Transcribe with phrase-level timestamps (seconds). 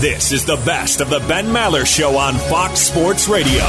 [0.00, 3.64] This is the best of the Ben Maller Show on Fox Sports Radio.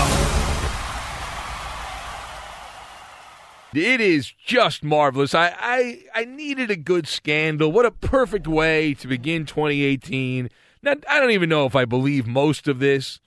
[3.74, 5.34] It is just marvelous.
[5.34, 7.72] I, I, I needed a good scandal.
[7.72, 10.52] What a perfect way to begin 2018.
[10.84, 13.20] Now, I don't even know if I believe most of this.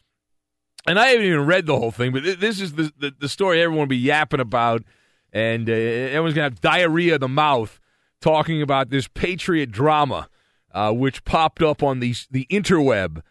[0.86, 3.60] And I haven't even read the whole thing, but this is the, the, the story
[3.60, 4.84] everyone will be yapping about.
[5.32, 7.80] And uh, everyone's going to have diarrhea of the mouth
[8.20, 10.28] talking about this Patriot drama
[10.72, 13.22] uh, which popped up on the the interweb,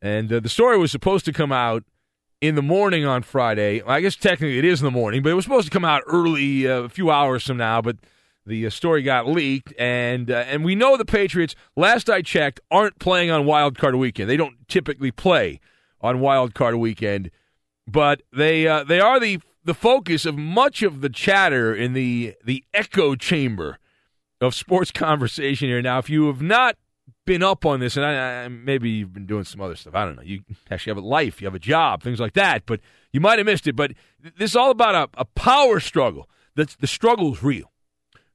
[0.00, 1.84] and uh, the story was supposed to come out
[2.40, 3.82] in the morning on Friday.
[3.86, 6.02] I guess technically it is in the morning, but it was supposed to come out
[6.06, 7.82] early, uh, a few hours from now.
[7.82, 7.98] But
[8.46, 11.54] the uh, story got leaked, and uh, and we know the Patriots.
[11.76, 14.28] Last I checked, aren't playing on Wild Card Weekend.
[14.28, 15.60] They don't typically play
[16.00, 17.30] on Wild Card Weekend,
[17.86, 22.34] but they uh, they are the the focus of much of the chatter in the
[22.44, 23.78] the echo chamber
[24.40, 25.82] of sports conversation here.
[25.82, 26.76] Now, if you have not
[27.30, 29.94] been up on this, and I, I, maybe you've been doing some other stuff.
[29.94, 30.22] I don't know.
[30.22, 32.66] You actually have a life, you have a job, things like that.
[32.66, 32.80] But
[33.12, 33.76] you might have missed it.
[33.76, 36.28] But this is all about a, a power struggle.
[36.56, 37.70] That's the struggle is real.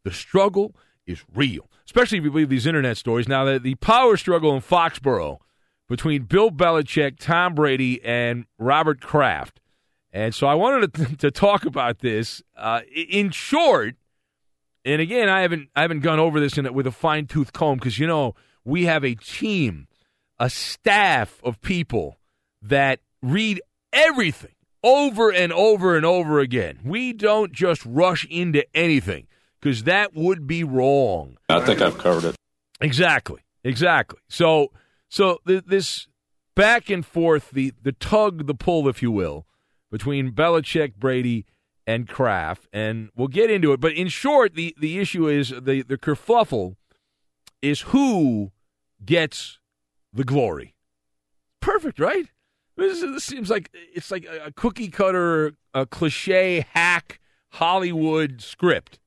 [0.06, 3.27] The struggle is real, especially if you believe these internet stories.
[3.27, 5.39] Now, the, the power struggle in Foxborough
[5.89, 9.59] between Bill Belichick, Tom Brady, and Robert Kraft.
[10.13, 13.95] And so I wanted to, to talk about this uh, in short.
[14.86, 17.77] And again, I haven't I haven't gone over this in, with a fine tooth comb
[17.77, 19.88] because you know we have a team,
[20.39, 22.17] a staff of people
[22.62, 23.62] that read
[23.94, 24.51] everything
[24.83, 26.79] over and over and over again.
[26.83, 29.27] We don't just rush into anything
[29.59, 31.38] because that would be wrong.
[31.47, 32.35] I think I've covered it.
[32.81, 33.41] Exactly.
[33.63, 34.19] Exactly.
[34.27, 34.71] So
[35.09, 36.07] so th- this
[36.56, 39.45] back and forth, the the tug, the pull, if you will,
[39.91, 41.45] between Belichick, Brady,
[41.88, 43.79] and Kraft, and we'll get into it.
[43.79, 46.75] But in short, the, the issue is the, the kerfuffle
[47.62, 48.51] is who
[49.03, 49.59] gets
[50.13, 50.75] the glory.
[51.62, 52.27] Perfect, right?
[52.77, 57.19] This, this seems like it's like a cookie cutter, a cliche hack
[57.51, 59.00] Hollywood script.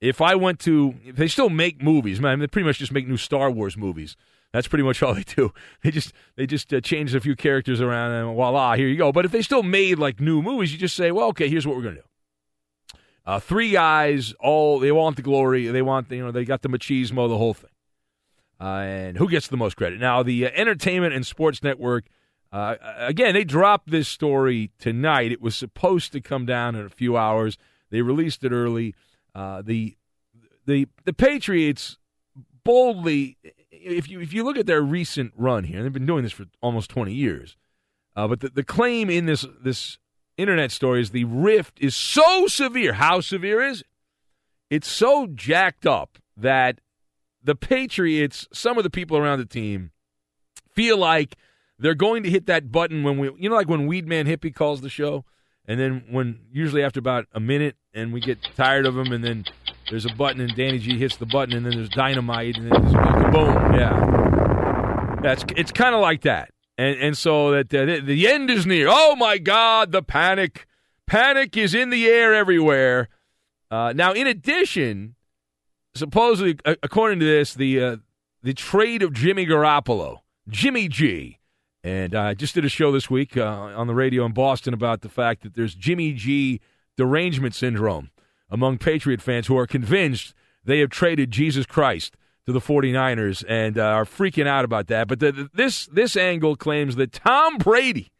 [0.00, 3.16] If I went to, they still make movies, man, they pretty much just make new
[3.16, 4.16] Star Wars movies.
[4.52, 5.52] That's pretty much all they do.
[5.82, 9.12] They just they just uh, change a few characters around and voila, here you go.
[9.12, 11.76] But if they still made like new movies, you just say, well, okay, here's what
[11.76, 12.98] we're gonna do.
[13.24, 15.68] Uh, three guys, all they want the glory.
[15.68, 17.70] They want you know they got the machismo, the whole thing.
[18.62, 19.98] Uh, and who gets the most credit?
[19.98, 22.04] Now the uh, Entertainment and Sports Network.
[22.52, 25.32] Uh, again, they dropped this story tonight.
[25.32, 27.58] It was supposed to come down in a few hours.
[27.90, 28.94] They released it early.
[29.34, 29.96] The
[30.66, 31.98] the the Patriots
[32.62, 33.36] boldly,
[33.70, 36.44] if you if you look at their recent run here, they've been doing this for
[36.60, 37.56] almost twenty years.
[38.14, 39.98] Uh, but the, the claim in this this
[40.36, 42.94] internet story is the rift is so severe.
[42.94, 43.86] How severe is it?
[44.70, 46.80] It's so jacked up that
[47.42, 49.90] the Patriots, some of the people around the team,
[50.74, 51.36] feel like
[51.78, 54.80] they're going to hit that button when we, you know, like when Weedman Hippie calls
[54.80, 55.24] the show,
[55.66, 59.22] and then when usually after about a minute, and we get tired of him, and
[59.22, 59.44] then
[59.90, 62.82] there's a button, and Danny G hits the button, and then there's dynamite, and then
[62.82, 65.18] there's boom, yeah.
[65.22, 68.66] That's it's kind of like that, and and so that uh, the, the end is
[68.66, 68.88] near.
[68.90, 70.66] Oh my God, the panic,
[71.06, 73.08] panic is in the air everywhere.
[73.70, 75.14] Uh, now, in addition,
[75.94, 77.96] supposedly, according to this, the uh,
[78.42, 81.38] the trade of Jimmy Garoppolo, Jimmy G,
[81.84, 85.02] and I just did a show this week uh, on the radio in Boston about
[85.02, 86.60] the fact that there's Jimmy G
[86.96, 88.10] derangement syndrome
[88.50, 90.34] among Patriot fans who are convinced
[90.64, 92.16] they have traded Jesus Christ
[92.46, 95.08] to the 49ers and uh, are freaking out about that.
[95.08, 98.12] But the, this this angle claims that Tom Brady,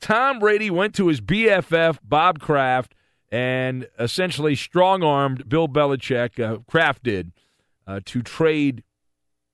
[0.00, 2.94] Tom Brady went to his BFF Bob Kraft
[3.32, 6.38] and essentially strong armed Bill Belichick.
[6.38, 7.32] Uh, Kraft did
[7.86, 8.84] uh, to trade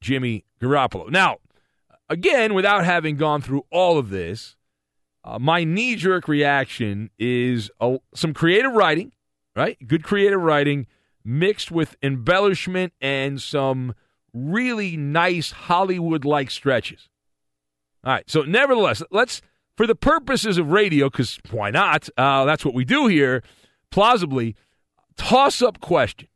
[0.03, 1.11] Jimmy Garoppolo.
[1.11, 1.39] Now
[2.09, 4.57] again, without having gone through all of this,
[5.25, 9.13] uh, my knee jerk reaction is a, some creative writing,
[9.55, 9.77] right?
[9.87, 10.87] Good creative writing
[11.25, 13.95] mixed with embellishment and some
[14.33, 17.09] really nice Hollywood like stretches.
[18.05, 19.43] All right, so nevertheless, let's,
[19.77, 22.09] for the purposes of radio, because why not?
[22.17, 23.43] Uh, that's what we do here,
[23.91, 24.57] plausibly,
[25.17, 26.29] toss up question.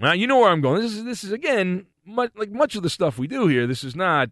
[0.00, 0.80] Now, you know where I'm going.
[0.80, 3.84] This is, this is again, much, like much of the stuff we do here, this
[3.84, 4.30] is not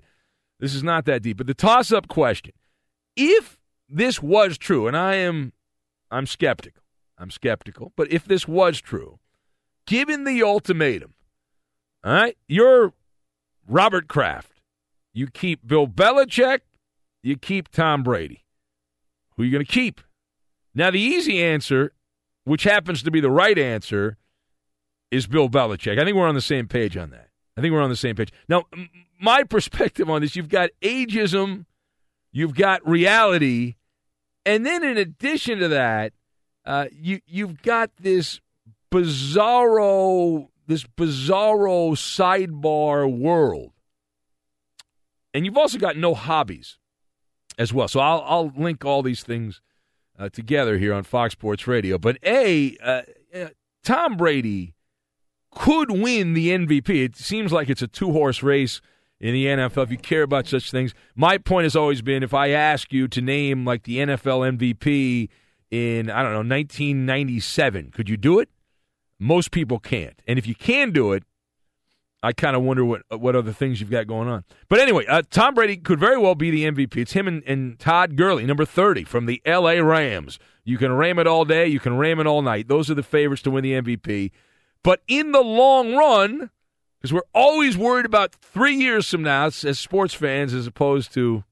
[0.59, 1.37] this is not that deep.
[1.37, 2.53] But the toss up question
[3.17, 3.59] if
[3.89, 5.53] this was true, and I am
[6.11, 6.83] I'm skeptical.
[7.19, 7.93] I'm skeptical.
[7.97, 9.19] But if this was true,
[9.87, 11.15] given the ultimatum,
[12.05, 12.93] all right, you're
[13.69, 14.63] Robert Kraft.
[15.13, 16.61] You keep Bill Belichick,
[17.23, 18.45] you keep Tom Brady.
[19.37, 20.01] Who are you going to keep?
[20.75, 21.93] Now, the easy answer,
[22.50, 24.17] which happens to be the right answer,
[25.12, 26.00] is Bill Belichick.
[26.00, 27.29] I think we're on the same page on that.
[27.56, 28.32] I think we're on the same page.
[28.49, 28.64] Now,
[29.20, 31.67] my perspective on this, you've got ageism,
[32.32, 33.76] you've got reality,
[34.44, 36.12] and then in addition to that,
[36.64, 38.41] uh, you you've got this
[38.91, 43.70] bizarro this bizarro sidebar world,
[45.32, 46.79] and you've also got no hobbies
[47.61, 47.87] as well.
[47.87, 49.61] So I'll I'll link all these things
[50.21, 51.99] uh, together here on Fox Sports Radio.
[51.99, 53.03] But a uh,
[53.35, 53.49] uh
[53.83, 54.75] Tom Brady
[55.50, 56.91] could win the MVP.
[56.91, 58.81] It seems like it's a two horse race
[59.19, 60.95] in the NFL if you care about such things.
[61.17, 65.29] My point has always been if I ask you to name like the NFL MVP
[65.71, 68.49] in, I don't know, 1997, could you do it?
[69.19, 70.21] Most people can't.
[70.27, 71.25] And if you can do it,
[72.23, 74.45] I kind of wonder what what other things you've got going on.
[74.69, 76.97] But anyway, uh, Tom Brady could very well be the MVP.
[76.99, 79.83] It's him and, and Todd Gurley, number 30 from the L.A.
[79.83, 80.39] Rams.
[80.65, 82.69] You can ram it all day, you can ram it all night.
[82.69, 84.33] Those are the favorites to win the MVP.
[84.83, 86.50] But in the long run,
[87.00, 91.45] because we're always worried about three years from now as sports fans, as opposed to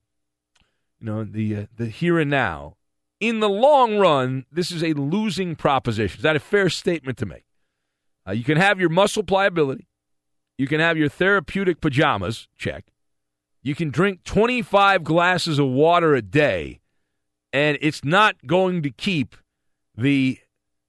[1.01, 2.77] you know the uh, the here and now.
[3.21, 6.19] In the long run, this is a losing proposition.
[6.19, 7.45] Is that a fair statement to make?
[8.27, 9.88] Uh, you can have your muscle pliability,
[10.59, 12.49] you can have your therapeutic pajamas.
[12.57, 12.87] Check.
[13.63, 16.81] You can drink 25 glasses of water a day,
[17.53, 19.37] and it's not going to keep
[19.97, 20.39] the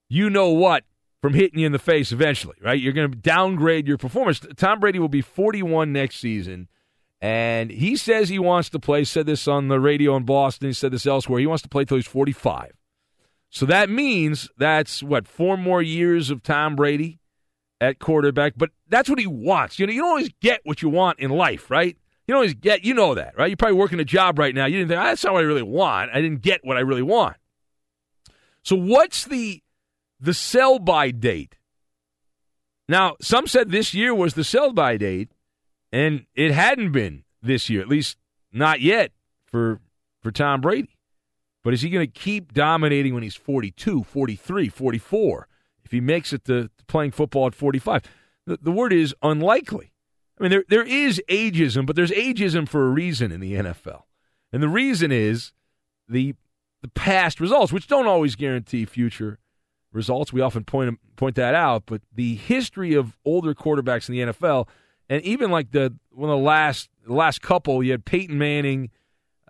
[0.08, 0.84] you know what
[1.22, 2.80] from hitting you in the face eventually, right?
[2.80, 4.40] You're going to downgrade your performance.
[4.56, 6.68] Tom Brady will be 41 next season,
[7.20, 9.04] and he says he wants to play.
[9.04, 10.68] Said this on the radio in Boston.
[10.68, 11.38] He said this elsewhere.
[11.38, 12.72] He wants to play till he's 45.
[13.50, 17.19] So that means that's what four more years of Tom Brady
[17.80, 18.54] at quarterback.
[18.56, 19.78] But that's what he wants.
[19.78, 21.96] You know, you don't always get what you want in life, right?
[22.26, 22.84] You don't always get.
[22.84, 23.48] You know that, right?
[23.48, 24.66] You're probably working a job right now.
[24.66, 26.10] You didn't think ah, that's not what I really want.
[26.12, 27.36] I didn't get what I really want.
[28.62, 29.62] So what's the
[30.20, 31.56] the sell by date.
[32.88, 35.30] Now, some said this year was the sell by date,
[35.92, 38.18] and it hadn't been this year, at least
[38.52, 39.12] not yet
[39.44, 39.80] for
[40.20, 40.96] for Tom Brady.
[41.62, 45.48] But is he going to keep dominating when he's 42, 43, 44?
[45.90, 48.04] If he makes it to, playing football at 45,
[48.46, 49.92] the, the word is unlikely.
[50.38, 54.02] I mean, there there is ageism, but there's ageism for a reason in the NFL,
[54.52, 55.52] and the reason is
[56.08, 56.36] the
[56.80, 59.40] the past results, which don't always guarantee future
[59.92, 60.32] results.
[60.32, 64.68] We often point point that out, but the history of older quarterbacks in the NFL,
[65.08, 68.90] and even like the one of the last the last couple, you had Peyton Manning,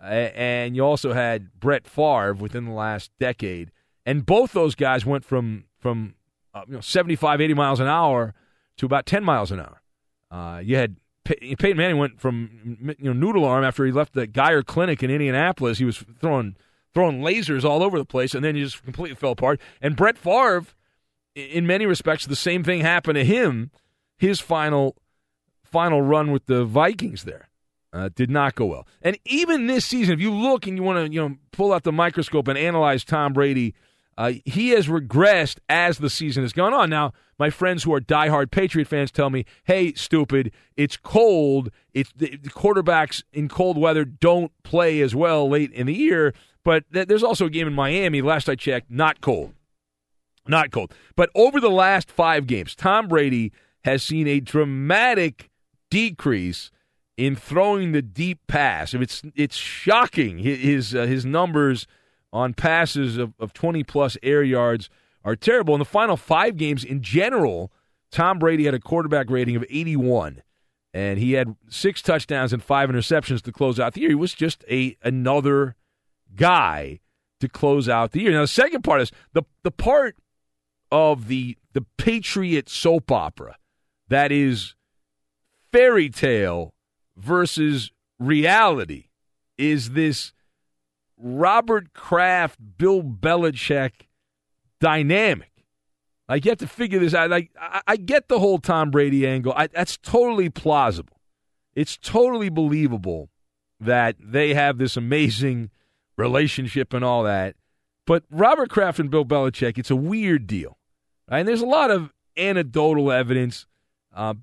[0.01, 3.71] uh, and you also had Brett Favre within the last decade,
[4.07, 6.15] and both those guys went from from
[6.53, 8.33] uh, you know 75, 80 miles an hour
[8.77, 9.81] to about 10 miles an hour.
[10.29, 14.13] Uh, you had Pey- Peyton Manning went from you know noodle arm after he left
[14.13, 15.77] the Geyer Clinic in Indianapolis.
[15.77, 16.55] He was throwing
[16.93, 19.59] throwing lasers all over the place, and then he just completely fell apart.
[19.81, 20.65] And Brett Favre,
[21.35, 23.71] in many respects, the same thing happened to him.
[24.17, 24.95] His final
[25.63, 27.49] final run with the Vikings there
[27.93, 28.87] uh, did not go well.
[29.01, 31.83] And even this season, if you look and you want to you know pull out
[31.83, 33.73] the microscope and analyze Tom Brady,
[34.21, 36.91] uh, he has regressed as the season has gone on.
[36.91, 40.51] Now, my friends who are diehard Patriot fans tell me, "Hey, stupid!
[40.77, 41.71] It's cold.
[41.95, 46.35] It's the, the quarterbacks in cold weather don't play as well late in the year."
[46.63, 48.21] But th- there's also a game in Miami.
[48.21, 49.55] Last I checked, not cold,
[50.47, 50.93] not cold.
[51.15, 53.51] But over the last five games, Tom Brady
[53.85, 55.49] has seen a dramatic
[55.89, 56.69] decrease
[57.17, 58.93] in throwing the deep pass.
[58.93, 61.87] It's it's shocking his uh, his numbers
[62.33, 64.89] on passes of, of 20 plus air yards
[65.23, 65.75] are terrible.
[65.75, 67.71] In the final five games in general,
[68.11, 70.41] Tom Brady had a quarterback rating of 81,
[70.93, 74.09] and he had six touchdowns and five interceptions to close out the year.
[74.09, 75.75] He was just a another
[76.35, 76.99] guy
[77.39, 78.31] to close out the year.
[78.31, 80.15] Now, the second part is the the part
[80.91, 83.57] of the the Patriot soap opera
[84.09, 84.75] that is
[85.71, 86.73] fairy tale
[87.15, 89.05] versus reality
[89.57, 90.33] is this
[91.21, 94.07] Robert Kraft, Bill Belichick
[94.79, 95.51] dynamic.
[96.27, 97.29] Like you have to figure this out.
[97.29, 99.53] Like I, I get the whole Tom Brady angle.
[99.55, 101.17] I, that's totally plausible.
[101.75, 103.29] It's totally believable
[103.79, 105.69] that they have this amazing
[106.17, 107.55] relationship and all that.
[108.05, 110.77] But Robert Kraft and Bill Belichick, it's a weird deal.
[111.29, 111.39] Right?
[111.39, 113.65] And there's a lot of anecdotal evidence.
[114.13, 114.35] Uh,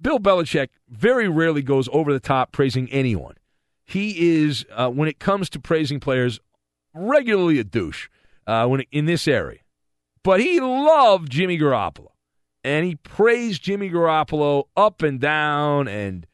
[0.00, 3.34] Bill Belichick very rarely goes over the top praising anyone.
[3.90, 6.38] He is, uh, when it comes to praising players,
[6.94, 8.08] regularly a douche
[8.46, 9.60] uh, when in this area.
[10.22, 12.12] But he loved Jimmy Garoppolo,
[12.62, 16.26] and he praised Jimmy Garoppolo up and down and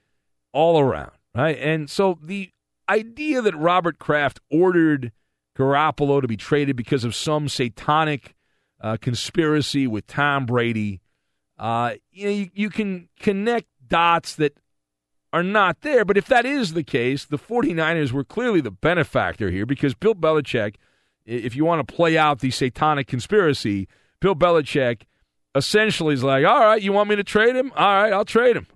[0.52, 1.12] all around.
[1.34, 2.50] Right, and so the
[2.88, 5.12] idea that Robert Kraft ordered
[5.56, 8.34] Garoppolo to be traded because of some satanic
[8.82, 11.00] uh, conspiracy with Tom Brady,
[11.58, 14.58] uh, you know, you, you can connect dots that
[15.36, 16.02] are not there.
[16.06, 20.14] But if that is the case, the 49ers were clearly the benefactor here because Bill
[20.14, 20.76] Belichick,
[21.26, 23.86] if you want to play out the satanic conspiracy,
[24.18, 25.02] Bill Belichick
[25.54, 27.70] essentially is like, all right, you want me to trade him?
[27.76, 28.66] All right, I'll trade him.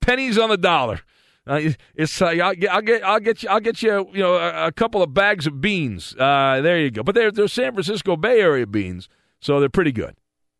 [0.00, 1.00] pennies on the dollar.
[1.44, 4.34] Uh, it's like I'll get, I'll get, I'll get you, I'll get you, you know,
[4.34, 6.14] a, a couple of bags of beans.
[6.16, 7.02] Uh, there you go.
[7.02, 9.08] But they're they're San Francisco Bay Area beans,
[9.40, 10.16] so they're pretty good.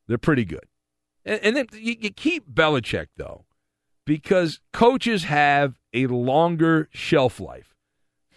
[0.07, 0.65] They're pretty good.
[1.25, 3.46] And, and then you, you keep Belichick though,
[4.07, 7.75] because coaches have a longer shelf life.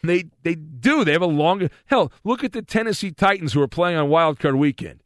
[0.04, 1.06] They they do.
[1.06, 1.70] They have a longer.
[1.86, 5.02] Hell, look at the Tennessee Titans who are playing on Wild Card Weekend.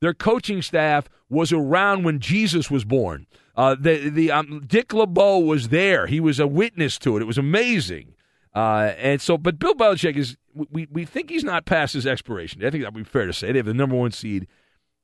[0.00, 3.26] Their coaching staff was around when Jesus was born.
[3.56, 6.06] Uh, the the um, Dick LeBeau was there.
[6.06, 7.22] He was a witness to it.
[7.22, 8.14] It was amazing.
[8.54, 12.64] Uh, and so, but Bill Belichick is we we think he's not past his expiration.
[12.64, 13.52] I think that would be fair to say.
[13.52, 14.46] They have the number one seed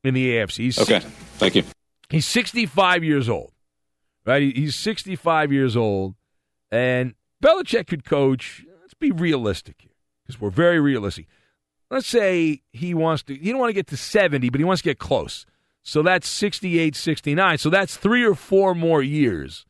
[0.02, 0.56] in the AFC.
[0.56, 1.00] He's okay,
[1.36, 1.64] thank you.
[2.10, 3.52] He's 65 years old,
[4.28, 4.54] right?
[4.54, 6.14] He's 65 years old,
[6.70, 8.64] and Belichick could coach.
[8.80, 9.92] Let's be realistic here,
[10.22, 11.26] because we're very realistic.
[11.90, 13.34] Let's say he wants to.
[13.34, 15.46] He don't want to get to 70, but he wants to get close.
[15.82, 17.56] So that's 68, 69.
[17.56, 19.64] So that's three or four more years.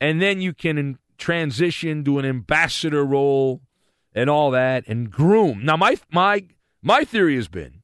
[0.00, 3.60] And then you can transition to an ambassador role
[4.12, 5.64] and all that and groom.
[5.64, 6.46] Now, my, my,
[6.82, 7.82] my theory has been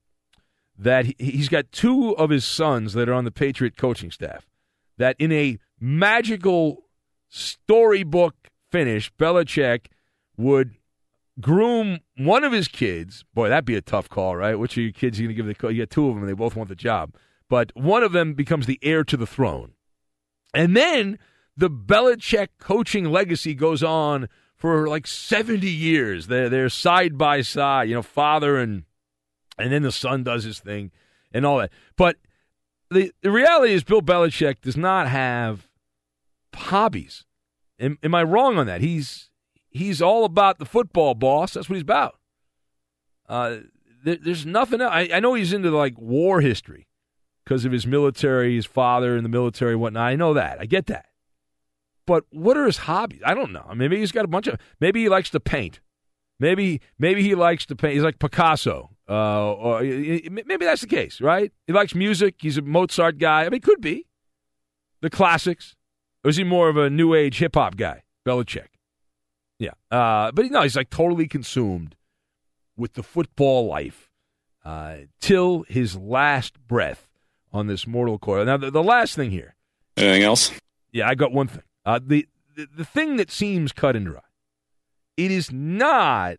[0.77, 4.49] that he's got two of his sons that are on the Patriot coaching staff.
[4.99, 6.85] That in a magical
[7.28, 8.35] storybook
[8.71, 9.87] finish, Belichick
[10.37, 10.75] would
[11.40, 13.25] groom one of his kids.
[13.33, 14.59] Boy, that'd be a tough call, right?
[14.59, 15.71] Which of your kids are you going to give the call?
[15.71, 17.14] You got two of them, and they both want the job
[17.49, 19.73] but one of them becomes the heir to the throne.
[20.55, 21.19] And then
[21.57, 26.26] the Belichick coaching legacy goes on for like 70 years.
[26.26, 28.85] They're, they're side by side, you know, father and
[29.61, 30.93] and then the son does his thing
[31.33, 31.73] and all that.
[31.97, 32.17] But
[32.90, 35.68] the, the reality is Bill Belichick does not have
[36.54, 37.25] hobbies.
[37.78, 38.80] Am, am I wrong on that?
[38.80, 39.30] He's
[39.71, 41.54] he's all about the football, boss.
[41.54, 42.16] That's what he's about.
[43.28, 43.59] Uh,
[44.04, 44.92] there, there's nothing else.
[44.92, 46.88] I, I know he's into like war history
[47.45, 50.09] because of his military, his father in the military, whatnot.
[50.09, 50.59] I know that.
[50.61, 51.07] I get that.
[52.07, 53.21] But what are his hobbies?
[53.25, 53.71] I don't know.
[53.75, 54.59] Maybe he's got a bunch of.
[54.80, 55.80] Maybe he likes to paint.
[56.40, 57.95] Maybe maybe he likes to paint.
[57.95, 58.90] He's like Picasso.
[59.09, 61.50] Uh, or maybe that's the case, right?
[61.67, 62.37] He likes music.
[62.38, 63.47] He's a Mozart guy.
[63.47, 64.07] I mean, could be
[65.00, 65.77] the classics.
[66.25, 68.03] Or is he more of a new age hip hop guy?
[68.27, 68.69] Belichick.
[69.59, 69.73] Yeah.
[69.91, 71.97] Uh, but no, he's like totally consumed
[72.77, 74.11] with the football life
[74.65, 77.09] uh, till his last breath
[77.53, 78.45] on this mortal coil.
[78.45, 79.55] Now, the, the, last thing here.
[79.97, 80.53] Anything else?
[80.93, 81.62] Yeah, I got one thing.
[81.85, 84.21] Uh, the, the the thing that seems cut and dry.
[85.17, 86.37] It is not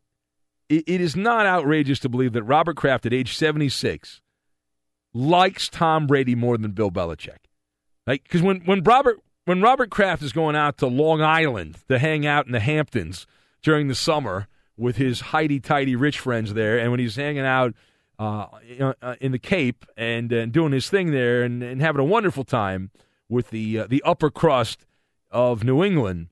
[0.70, 4.22] it, is not outrageous to believe that Robert Kraft at age 76
[5.14, 7.38] likes Tom Brady more than Bill Belichick.
[8.06, 11.98] Like, because when, when Robert when Robert Kraft is going out to Long Island to
[11.98, 13.26] hang out in the Hamptons
[13.64, 14.48] during the summer
[14.78, 17.74] with his highty tighty rich friends there, and when he's hanging out
[18.20, 18.46] uh,
[18.80, 22.44] uh, in the Cape and, and doing his thing there and, and having a wonderful
[22.44, 22.92] time
[23.28, 24.86] with the uh, the upper crust
[25.32, 26.28] of New England,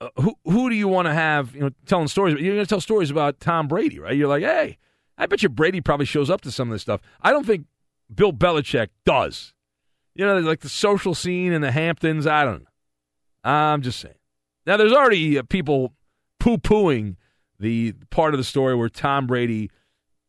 [0.00, 1.54] uh, who who do you want to have?
[1.54, 2.40] You know, telling stories.
[2.40, 4.16] You're going to tell stories about Tom Brady, right?
[4.16, 4.78] You're like, hey,
[5.18, 7.00] I bet you Brady probably shows up to some of this stuff.
[7.20, 7.66] I don't think
[8.14, 9.54] Bill Belichick does.
[10.14, 12.26] You know, like the social scene in the Hamptons.
[12.26, 13.50] I don't know.
[13.50, 14.14] I'm just saying.
[14.66, 15.94] Now, there's already uh, people
[16.38, 17.16] poo pooing
[17.58, 19.70] the part of the story where Tom Brady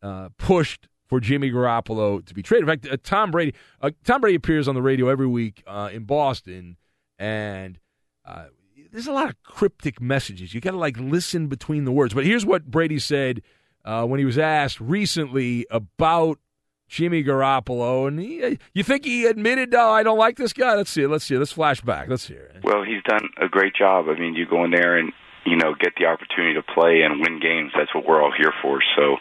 [0.02, 2.68] uh, pushed for Jimmy Garoppolo to be traded.
[2.68, 5.90] In fact, uh, Tom Brady, uh, Tom Brady appears on the radio every week uh,
[5.92, 6.78] in Boston,
[7.20, 7.80] and
[8.26, 8.46] uh,
[8.92, 10.54] there's a lot of cryptic messages.
[10.54, 12.14] You got to like listen between the words.
[12.14, 13.42] But here's what Brady said
[13.86, 16.40] uh, when he was asked recently about
[16.88, 20.76] Jimmy Garoppolo, and he, uh, you think he admitted, "Oh, I don't like this guy."
[20.76, 21.08] Let's see.
[21.08, 21.38] Let's see.
[21.38, 22.10] Let's flash back.
[22.10, 22.52] Let's hear.
[22.54, 22.64] It.
[22.64, 24.08] Well, he's done a great job.
[24.10, 25.14] I mean, you go in there and
[25.46, 27.72] you know get the opportunity to play and win games.
[27.78, 28.82] That's what we're all here for.
[28.98, 29.18] So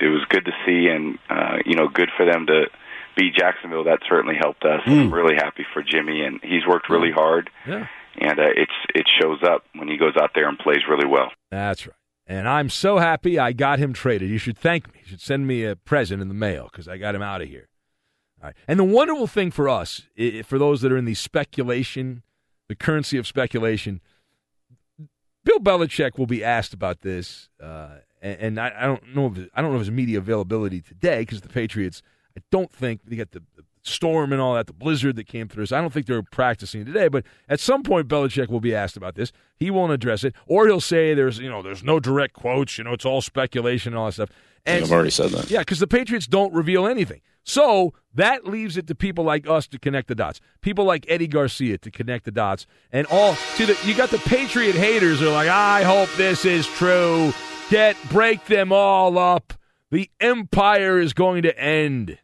[0.00, 2.70] it was good to see, and uh, you know, good for them to
[3.18, 3.84] beat Jacksonville.
[3.84, 4.80] That certainly helped us.
[4.86, 5.02] Mm.
[5.02, 7.50] I'm really happy for Jimmy, and he's worked really hard.
[7.68, 7.86] Yeah
[8.20, 11.30] and uh, it's it shows up when he goes out there and plays really well.
[11.50, 11.96] That's right.
[12.26, 14.30] And I'm so happy I got him traded.
[14.30, 15.00] You should thank me.
[15.02, 17.48] You should send me a present in the mail because I got him out of
[17.48, 17.68] here.
[18.40, 18.56] All right.
[18.66, 20.02] And the wonderful thing for us,
[20.44, 22.22] for those that are in the speculation,
[22.68, 24.00] the currency of speculation,
[25.44, 29.60] Bill Belichick will be asked about this, uh, and, I, I, don't know if I
[29.60, 32.02] don't know if his media availability today because the Patriots.
[32.36, 33.42] I don't think they got the
[33.84, 35.66] storm and all that, the blizzard that came through.
[35.66, 38.96] So I don't think they're practicing today, but at some point Belichick will be asked
[38.96, 39.30] about this.
[39.56, 42.78] He won't address it, or he'll say there's you know there's no direct quotes.
[42.78, 44.30] You know, it's all speculation and all that stuff.
[44.66, 45.50] And I've already said that.
[45.50, 47.20] Yeah, because the Patriots don't reveal anything.
[47.44, 50.40] So that leaves it to people like us to connect the dots.
[50.62, 52.66] People like Eddie Garcia to connect the dots.
[52.90, 56.66] And all see the you got the Patriot haters are like, I hope this is
[56.66, 57.32] true.
[57.70, 59.52] Get break them all up.
[59.90, 62.18] The empire is going to end.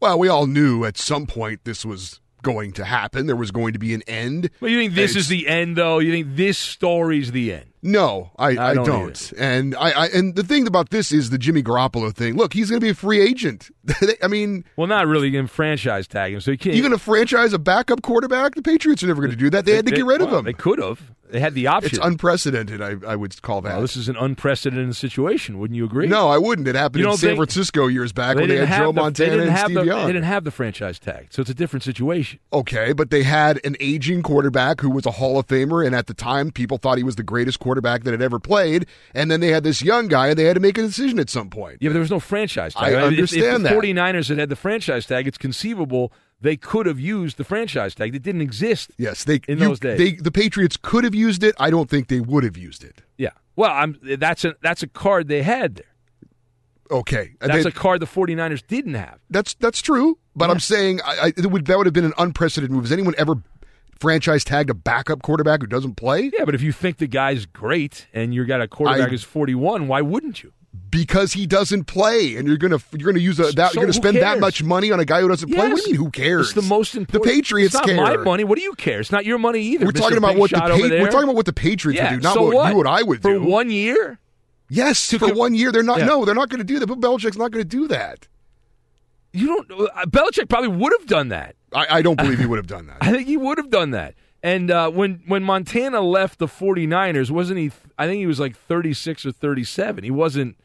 [0.00, 3.26] Well, we all knew at some point this was going to happen.
[3.26, 4.50] There was going to be an end.
[4.60, 5.98] Well, you think this is the end, though?
[5.98, 7.66] You think this story's the end?
[7.86, 8.86] No, I, I, I don't.
[8.86, 9.32] don't.
[9.38, 12.36] And I, I, and the thing about this is the Jimmy Garoppolo thing.
[12.36, 13.70] Look, he's going to be a free agent.
[14.22, 15.30] I mean, well, not really.
[15.30, 16.74] Going to franchise tag him, so you can't.
[16.74, 18.56] You going to franchise a backup quarterback?
[18.56, 19.64] The Patriots are never going to do that.
[19.64, 20.44] They, they had to they, get rid well, of him.
[20.44, 21.00] They could have.
[21.30, 21.96] They had the option.
[21.96, 22.80] It's unprecedented.
[22.80, 23.72] I, I would call that.
[23.72, 25.58] Well, this is an unprecedented situation.
[25.58, 26.06] Wouldn't you agree?
[26.06, 26.68] No, I wouldn't.
[26.68, 29.58] It happened in San think, Francisco years back when they had Joe the, Montana and
[29.58, 30.06] Steve the, Young.
[30.06, 32.38] They didn't have the franchise tag, so it's a different situation.
[32.52, 36.06] Okay, but they had an aging quarterback who was a Hall of Famer, and at
[36.06, 38.86] the time, people thought he was the greatest quarterback that had ever played.
[39.14, 41.30] And then they had this young guy, and they had to make a decision at
[41.30, 41.78] some point.
[41.80, 42.94] Yeah, but there was no franchise tag.
[42.94, 46.86] I understand if, if the 49ers had had the franchise tag, it's conceivable they could
[46.86, 48.14] have used the franchise tag.
[48.14, 48.90] It didn't exist.
[48.98, 49.98] Yes, they in you, those days.
[49.98, 51.54] They, the Patriots could have used it.
[51.58, 53.02] I don't think they would have used it.
[53.16, 53.30] Yeah.
[53.56, 55.86] Well, I'm, that's a that's a card they had there.
[56.98, 59.18] Okay, that's they, a card the 49ers didn't have.
[59.30, 60.52] That's that's true, but yeah.
[60.52, 62.84] I'm saying I, I, would, that would have been an unprecedented move.
[62.84, 63.42] Has anyone ever
[64.00, 66.30] franchise tagged a backup quarterback who doesn't play?
[66.32, 69.88] Yeah, but if you think the guy's great and you got a quarterback who's 41,
[69.88, 70.52] why wouldn't you?
[70.90, 73.92] because he doesn't play, and you're gonna you're gonna use a, that so you're gonna
[73.92, 75.58] spend that much money on a guy who doesn't yes.
[75.58, 75.68] play.
[75.68, 76.04] What do you mean?
[76.04, 76.46] Who cares?
[76.46, 77.24] It's the most important.
[77.24, 77.96] The Patriots it's not care.
[77.96, 78.44] my money.
[78.44, 79.00] What do you care?
[79.00, 79.86] It's not your money either.
[79.86, 79.98] We're Mr.
[79.98, 82.22] talking about Big what the pa- we're talking about what the Patriots yeah, would do,
[82.22, 82.70] not so what, what?
[82.70, 84.18] you what I would for do for one year.
[84.68, 85.70] Yes, for one year.
[85.70, 85.98] They're not.
[85.98, 86.06] Yeah.
[86.06, 86.86] No, they're not going to do that.
[86.86, 88.26] But Belichick's not going to do that.
[89.36, 89.72] You don't.
[89.72, 91.56] Uh, Belichick probably would have done that.
[91.72, 92.98] I, I don't believe he would have done that.
[93.00, 94.14] I think he would have done that.
[94.42, 97.72] And uh, when when Montana left the 49ers, wasn't he?
[97.98, 100.04] I think he was like 36 or 37.
[100.04, 100.56] He wasn't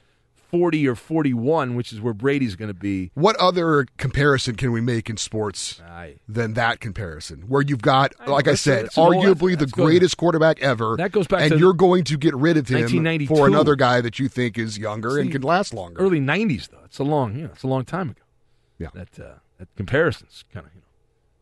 [0.52, 3.10] 40 or 41, which is where Brady's going to be.
[3.14, 6.16] What other comparison can we make in sports Aye.
[6.28, 7.44] than that comparison?
[7.48, 10.62] Where you've got, I know, like I said, that's an old- arguably the greatest quarterback
[10.62, 10.98] ever.
[10.98, 14.20] That goes back and you're going to get rid of him for another guy that
[14.20, 16.02] you think is younger and can last longer.
[16.02, 16.82] Early 90s, though.
[16.84, 18.22] It's a long, know, it's a long time ago.
[18.82, 18.90] Yeah.
[18.94, 20.86] That, uh, that comparison's kind of, you know.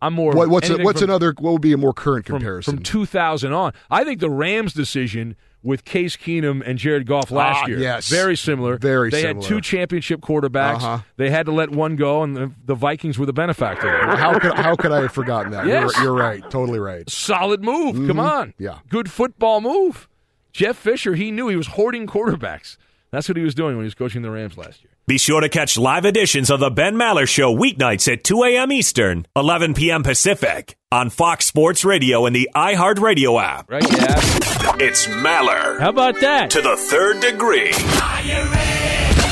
[0.02, 0.32] I'm more.
[0.32, 1.34] What, what's a, what's from- another?
[1.38, 2.76] What would be a more current comparison?
[2.78, 3.74] from 2000 on.
[3.92, 8.08] I think the Rams' decision with Case Keenum and Jared Goff last Ah, year, yes.
[8.08, 8.78] very similar.
[8.78, 9.12] Very similar.
[9.12, 9.42] They similar.
[9.42, 10.76] had two championship quarterbacks.
[10.78, 11.00] Uh-huh.
[11.18, 13.90] They had to let one go, and the, the Vikings were the benefactor.
[14.16, 15.66] how could how could I have forgotten that?
[15.68, 15.92] Yes.
[15.98, 16.42] You're, you're right.
[16.50, 17.10] Totally right.
[17.10, 17.96] Solid move.
[17.96, 18.32] Come Mhm.
[18.32, 18.54] on.
[18.58, 18.80] Yeah.
[18.88, 20.08] Good football move.
[20.54, 22.78] Jeff Fisher, he knew he was hoarding quarterbacks.
[23.12, 24.92] That's what he was doing when he was coaching the Rams last year.
[25.10, 28.72] Be sure to catch live editions of The Ben Maller Show weeknights at 2 a.m.
[28.72, 30.04] Eastern, 11 p.m.
[30.04, 33.72] Pacific on Fox Sports Radio and the iHeartRadio app.
[33.72, 34.76] Right, yeah.
[34.80, 35.80] It's Maller.
[35.80, 36.52] How about that?
[36.52, 37.72] To the third degree.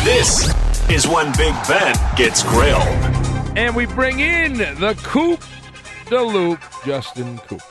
[0.03, 0.51] This
[0.89, 2.81] is when Big Ben gets grilled.
[3.55, 5.43] And we bring in the Coop,
[6.09, 7.61] the Loop, Justin Coop.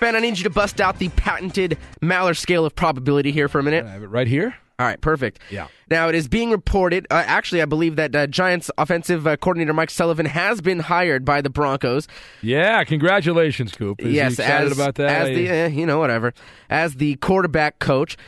[0.00, 3.60] Ben, I need you to bust out the patented Maller scale of probability here for
[3.60, 3.84] a minute.
[3.84, 4.56] I have it right here.
[4.78, 5.40] All right, perfect.
[5.50, 5.68] Yeah.
[5.90, 9.72] Now, it is being reported, uh, actually, I believe that uh, Giants offensive uh, coordinator
[9.72, 12.06] Mike Sullivan has been hired by the Broncos.
[12.42, 14.02] Yeah, congratulations, Coop.
[14.02, 15.28] Is yes, excited as, about that?
[15.28, 16.34] As the, eh, you know, whatever.
[16.68, 18.18] As the quarterback coach.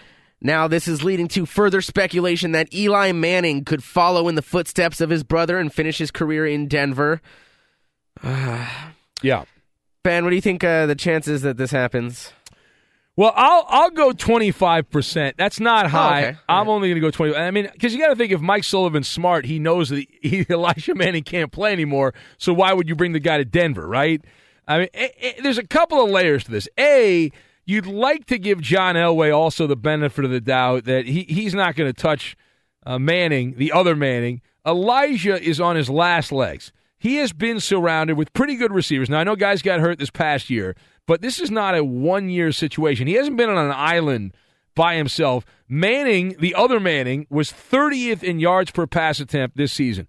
[0.40, 5.00] Now, this is leading to further speculation that Eli Manning could follow in the footsteps
[5.00, 7.20] of his brother and finish his career in Denver.
[8.24, 9.44] yeah.
[10.02, 12.32] Ben, what do you think uh, the chances that this happens?
[13.18, 15.36] Well, I'll I'll go twenty five percent.
[15.36, 16.22] That's not high.
[16.22, 16.38] Oh, okay.
[16.48, 17.34] I'm only going to go twenty.
[17.34, 20.46] I mean, because you got to think if Mike Sullivan's smart, he knows that he,
[20.50, 22.14] Elijah Manning can't play anymore.
[22.38, 24.24] So why would you bring the guy to Denver, right?
[24.68, 26.68] I mean, eh, eh, there's a couple of layers to this.
[26.78, 27.32] A,
[27.64, 31.54] you'd like to give John Elway also the benefit of the doubt that he he's
[31.54, 32.36] not going to touch
[32.86, 34.42] uh, Manning, the other Manning.
[34.64, 36.70] Elijah is on his last legs.
[37.00, 39.10] He has been surrounded with pretty good receivers.
[39.10, 40.76] Now I know guys got hurt this past year,
[41.08, 43.08] but this is not a one year situation.
[43.08, 44.34] He hasn't been on an island
[44.76, 45.44] by himself.
[45.66, 50.06] Manning, the other Manning, was 30th in yards per pass attempt this season.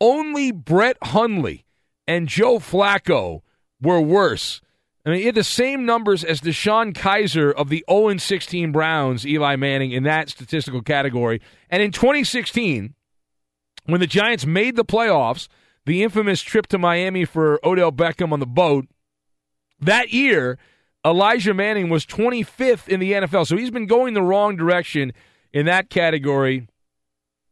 [0.00, 1.64] Only Brett Hundley
[2.08, 3.42] and Joe Flacco
[3.80, 4.60] were worse.
[5.06, 9.24] I mean, he had the same numbers as DeShone Kizer of the 0 16 Browns,
[9.24, 11.40] Eli Manning, in that statistical category.
[11.70, 12.94] And in 2016,
[13.86, 15.46] when the Giants made the playoffs,
[15.86, 18.86] the infamous trip to Miami for Odell Beckham on the boat,
[19.82, 20.58] that year,
[21.04, 23.46] Elijah Manning was 25th in the NFL.
[23.46, 25.12] So he's been going the wrong direction
[25.52, 26.68] in that category.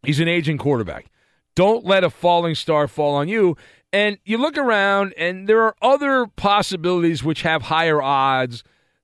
[0.03, 1.11] He's an aging quarterback.
[1.55, 3.57] Don't let a falling star fall on you.
[3.93, 8.62] And you look around, and there are other possibilities which have higher odds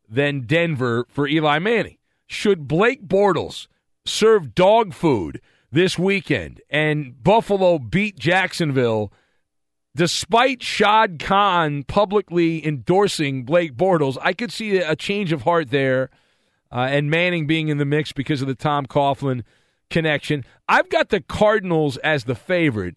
[0.08, 1.98] than Denver for Eli Manning.
[2.28, 3.66] Should Blake Bortles
[4.04, 5.40] serve dog food
[5.72, 9.12] this weekend and Buffalo beat Jacksonville,
[9.96, 16.10] despite Shad Khan publicly endorsing Blake Bortles, I could see a change of heart there
[16.70, 19.42] uh, and Manning being in the mix because of the Tom Coughlin
[19.88, 20.44] connection.
[20.68, 22.96] I've got the Cardinals as the favorite.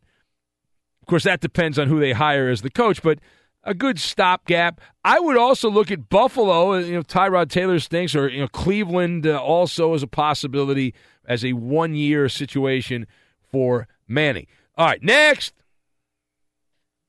[1.01, 3.19] Of course, that depends on who they hire as the coach, but
[3.63, 4.81] a good stopgap.
[5.05, 6.75] I would also look at Buffalo.
[6.77, 10.93] You know, Tyrod Taylor stinks, or you know, Cleveland uh, also as a possibility
[11.25, 13.07] as a one-year situation
[13.41, 14.47] for Manning.
[14.77, 15.53] All right, next.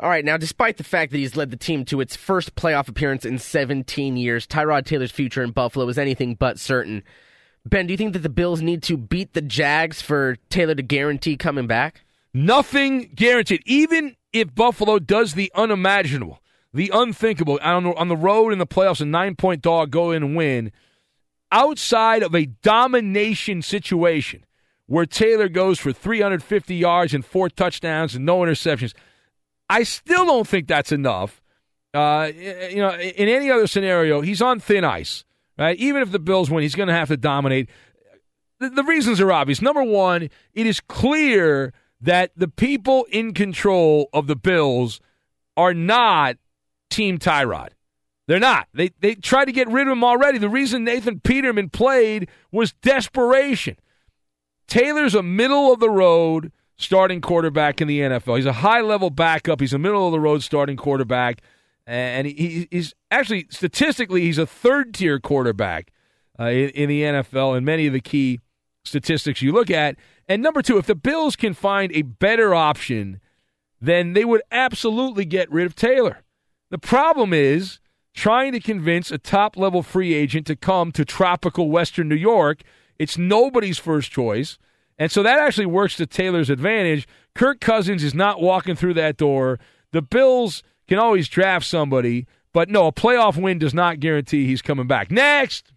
[0.03, 2.89] All right, now, despite the fact that he's led the team to its first playoff
[2.89, 7.03] appearance in 17 years, Tyrod Taylor's future in Buffalo is anything but certain.
[7.67, 10.83] Ben, do you think that the Bills need to beat the Jags for Taylor to
[10.83, 12.03] guarantee coming back?
[12.33, 13.63] Nothing guaranteed.
[13.67, 16.41] Even if Buffalo does the unimaginable,
[16.73, 20.35] the unthinkable on the, road in the playoffs, a nine point dog go in and
[20.35, 20.73] win,
[21.53, 24.47] outside of a domination situation
[24.87, 28.95] where Taylor goes for 350 yards and four touchdowns and no interceptions,
[29.71, 31.41] I still don't think that's enough.
[31.95, 35.25] Uh, you know, in any other scenario, he's on thin ice.
[35.57, 35.79] Right?
[35.79, 37.69] Even if the Bills win, he's going to have to dominate.
[38.59, 39.63] The, the reasons are obvious.
[39.63, 45.01] Number one, it is clear that the people in control of the Bills
[45.57, 46.37] are not
[46.89, 47.69] Team Tyrod.
[48.27, 48.69] They're not.
[48.73, 50.39] They they tried to get rid of him already.
[50.39, 53.77] The reason Nathan Peterman played was desperation.
[54.67, 58.37] Taylor's a middle of the road starting quarterback in the NFL.
[58.37, 59.61] He's a high level backup.
[59.61, 61.43] He's a middle of the road starting quarterback,
[61.87, 65.93] and he, he's actually statistically he's a third tier quarterback
[66.39, 68.41] uh, in, in the NFL in many of the key
[68.85, 69.97] statistics you look at.
[70.27, 73.21] And number two, if the Bills can find a better option,
[73.81, 76.23] then they would absolutely get rid of Taylor.
[76.71, 77.79] The problem is
[78.15, 82.63] trying to convince a top level free agent to come to tropical Western New York.
[82.99, 84.57] It's nobody's first choice.
[85.01, 87.09] And so that actually works to Taylor's advantage.
[87.35, 89.59] Kirk Cousins is not walking through that door.
[89.93, 94.61] The Bills can always draft somebody, but no, a playoff win does not guarantee he's
[94.61, 95.11] coming back.
[95.11, 95.73] Next.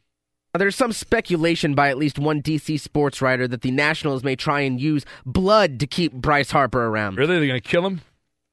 [0.56, 4.60] There's some speculation by at least one DC sports writer that the Nationals may try
[4.60, 7.18] and use blood to keep Bryce Harper around.
[7.18, 7.40] Really?
[7.40, 8.02] They're going to kill him?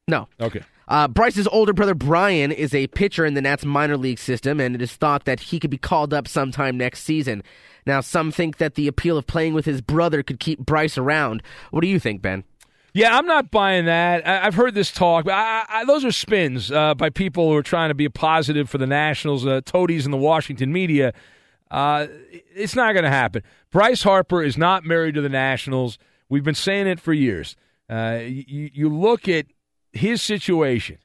[0.09, 0.29] No.
[0.41, 0.63] Okay.
[0.89, 4.75] Uh, Bryce's older brother Brian is a pitcher in the Nats minor league system, and
[4.75, 7.43] it is thought that he could be called up sometime next season.
[7.87, 11.43] Now, some think that the appeal of playing with his brother could keep Bryce around.
[11.71, 12.45] What do you think, Ben?
[12.93, 14.27] Yeah, I'm not buying that.
[14.27, 17.57] I, have heard this talk, but I, I, those are spins uh, by people who
[17.57, 21.13] are trying to be a positive for the Nationals, uh, toadies in the Washington media.
[21.71, 22.09] Uh,
[22.55, 23.43] it's not going to happen.
[23.71, 25.99] Bryce Harper is not married to the Nationals.
[26.29, 27.55] We've been saying it for years.
[27.89, 29.47] Uh, you, you look at
[29.93, 30.99] his situation.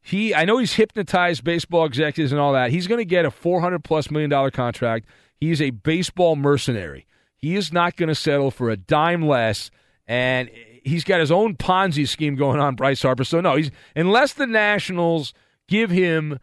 [0.00, 2.70] He, I know he's hypnotized baseball executives and all that.
[2.70, 5.06] He's going to get a 400 plus million dollar contract.
[5.44, 7.06] He is a baseball mercenary.
[7.36, 9.70] He is not going to settle for a dime less,
[10.06, 10.48] and
[10.82, 13.24] he's got his own Ponzi scheme going on, Bryce Harper.
[13.24, 15.34] So no, he's unless the Nationals
[15.68, 16.38] give him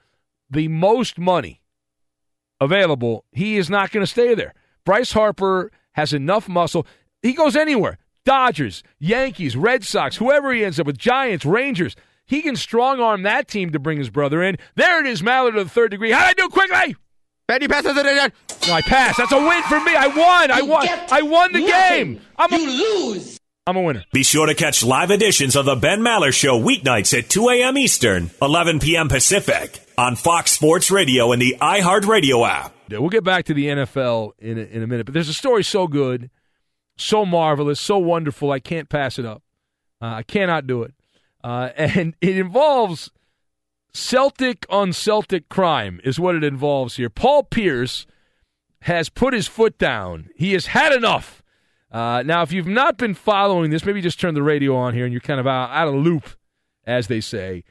[0.51, 1.63] the most money
[2.59, 4.53] available, he is not going to stay there.
[4.85, 6.85] Bryce Harper has enough muscle.
[7.23, 7.97] He goes anywhere.
[8.23, 11.95] Dodgers, Yankees, Red Sox, whoever he ends up with, Giants, Rangers.
[12.23, 14.57] He can strong arm that team to bring his brother in.
[14.75, 16.11] There it is, Maller to the third degree.
[16.11, 16.95] How'd I do quickly?
[17.51, 18.31] Benny passes it in.
[18.69, 19.17] No, I passed.
[19.17, 19.93] That's a win for me.
[19.93, 20.51] I won.
[20.51, 20.87] I won.
[21.11, 22.21] I won the game.
[22.37, 23.41] I'm a, you lose.
[23.67, 24.05] I'm a winner.
[24.13, 27.77] Be sure to catch live editions of the Ben Maller Show weeknights at 2 a.m.
[27.77, 29.09] Eastern, 11 p.m.
[29.09, 32.73] Pacific on Fox Sports Radio and the iHeartRadio app.
[32.87, 35.33] Yeah, we'll get back to the NFL in a, in a minute, but there's a
[35.33, 36.29] story so good,
[36.95, 39.43] so marvelous, so wonderful, I can't pass it up.
[40.01, 40.93] Uh, I cannot do it.
[41.43, 43.11] Uh, and it involves
[43.93, 47.09] Celtic on Celtic crime, is what it involves here.
[47.09, 48.05] Paul Pierce
[48.81, 50.29] has put his foot down.
[50.35, 51.41] He has had enough
[51.91, 55.03] uh, now, if you've not been following this, maybe just turn the radio on here
[55.03, 56.29] and you're kind of out, out of loop,
[56.85, 57.63] as they say.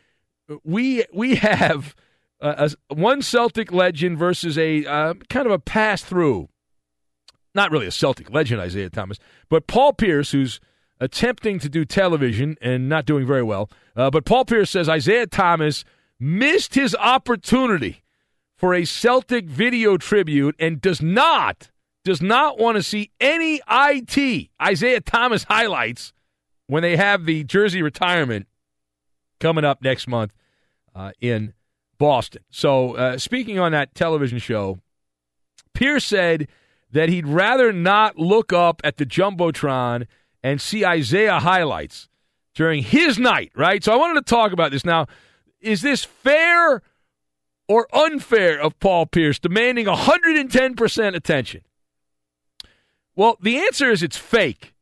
[0.63, 1.95] We we have
[2.41, 6.49] a, one Celtic legend versus a uh, kind of a pass through.
[7.55, 10.61] Not really a Celtic legend, Isaiah Thomas, but Paul Pierce, who's
[11.01, 13.71] attempting to do television and not doing very well.
[13.97, 15.85] Uh, but Paul Pierce says Isaiah Thomas
[16.21, 18.03] missed his opportunity
[18.57, 21.71] for a Celtic video tribute and does not
[22.05, 26.13] does not want to see any IT Isaiah Thomas highlights
[26.67, 28.47] when they have the jersey retirement
[29.39, 30.33] coming up next month
[30.95, 31.53] uh, in
[31.99, 32.43] Boston.
[32.51, 34.79] So, uh, speaking on that television show,
[35.75, 36.49] Pierce said
[36.93, 40.07] that he'd rather not look up at the Jumbotron
[40.43, 42.09] and see Isaiah highlights
[42.55, 43.83] during his night, right?
[43.85, 44.85] So, I wanted to talk about this.
[44.85, 45.07] Now,
[45.61, 46.83] is this fair
[47.69, 51.63] or unfair of Paul Pierce demanding 110% attention?
[53.15, 54.75] Well, the answer is it's fake.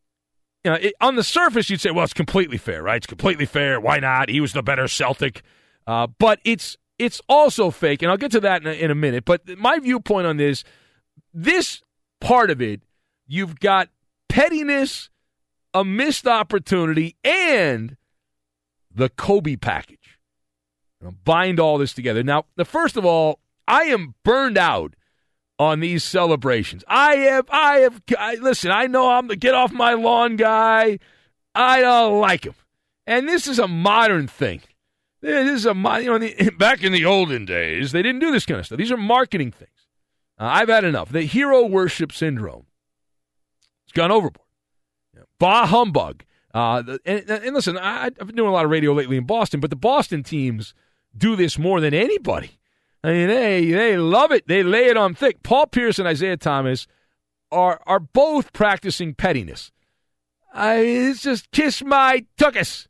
[0.64, 2.96] You know, it, on the surface, you'd say, well, it's completely fair, right?
[2.96, 3.80] It's completely fair.
[3.80, 4.28] Why not?
[4.28, 5.42] He was the better Celtic.
[5.86, 8.94] Uh, but it's it's also fake, and I'll get to that in a, in a
[8.94, 9.24] minute.
[9.24, 10.64] But my viewpoint on this,
[11.32, 11.80] this
[12.20, 12.82] part of it,
[13.26, 13.88] you've got
[14.28, 15.08] pettiness,
[15.72, 17.96] a missed opportunity, and
[18.92, 20.17] the Kobe package.
[21.24, 22.22] Bind all this together.
[22.22, 24.94] Now, the first of all, I am burned out
[25.58, 26.84] on these celebrations.
[26.88, 30.98] I have, I have, I, listen, I know I'm the get off my lawn guy.
[31.54, 32.54] I don't like him.
[33.06, 34.60] And this is a modern thing.
[35.20, 38.46] This is a, you know, the, back in the olden days, they didn't do this
[38.46, 38.78] kind of stuff.
[38.78, 39.70] These are marketing things.
[40.38, 41.10] Uh, I've had enough.
[41.10, 42.66] The hero worship syndrome.
[43.86, 44.46] It's gone overboard.
[45.40, 46.24] Bah humbug.
[46.54, 49.60] Uh, and, and, listen, I, I've been doing a lot of radio lately in Boston,
[49.60, 50.74] but the Boston teams
[51.16, 52.58] do this more than anybody.
[53.02, 54.46] I mean, they they love it.
[54.48, 55.42] They lay it on thick.
[55.42, 56.86] Paul Pierce and Isaiah Thomas
[57.50, 59.70] are are both practicing pettiness.
[60.52, 62.88] I it's just kiss my tuckus,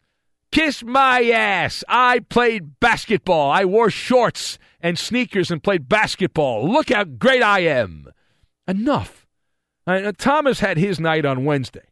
[0.51, 1.85] kiss my ass.
[1.89, 3.51] I played basketball.
[3.51, 6.71] I wore shorts and sneakers and played basketball.
[6.71, 8.07] Look how great I am.
[8.67, 9.27] Enough.
[9.87, 11.89] Uh, Thomas had his night on Wednesday.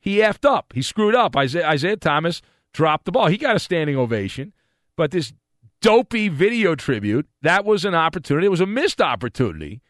[0.00, 0.72] He effed up.
[0.74, 1.36] He screwed up.
[1.36, 3.26] Isaiah, Isiah Thomas dropped the ball.
[3.26, 4.52] He got a standing ovation,
[4.96, 5.32] but this
[5.80, 8.46] dopey video tribute, that was an opportunity.
[8.46, 9.80] It was a missed opportunity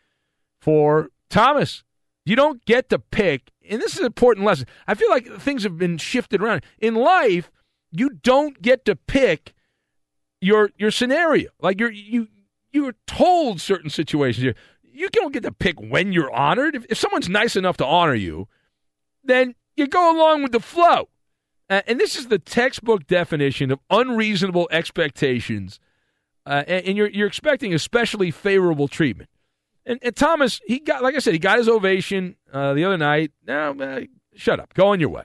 [0.61, 1.85] for Thomas.
[2.25, 4.67] You don't get to pick, and this is an important lesson.
[4.87, 6.63] I feel like things have been shifted around.
[6.79, 7.51] In life,
[7.91, 9.55] you don't get to pick
[10.41, 11.51] your your scenario.
[11.61, 12.29] Like you're you
[12.71, 14.45] you're told certain situations.
[14.45, 16.75] You you don't get to pick when you're honored.
[16.75, 18.49] If, if someone's nice enough to honor you,
[19.25, 21.09] then you go along with the flow.
[21.71, 25.81] Uh, and this is the textbook definition of unreasonable expectations.
[26.47, 29.29] Uh, and, and, you're, you're expecting especially favorable treatment.
[29.85, 32.97] And, and, Thomas, he got, like I said, he got his ovation uh, the other
[32.97, 33.33] night.
[33.47, 34.01] Now, uh,
[34.35, 34.73] shut up.
[34.75, 35.25] Go on your way.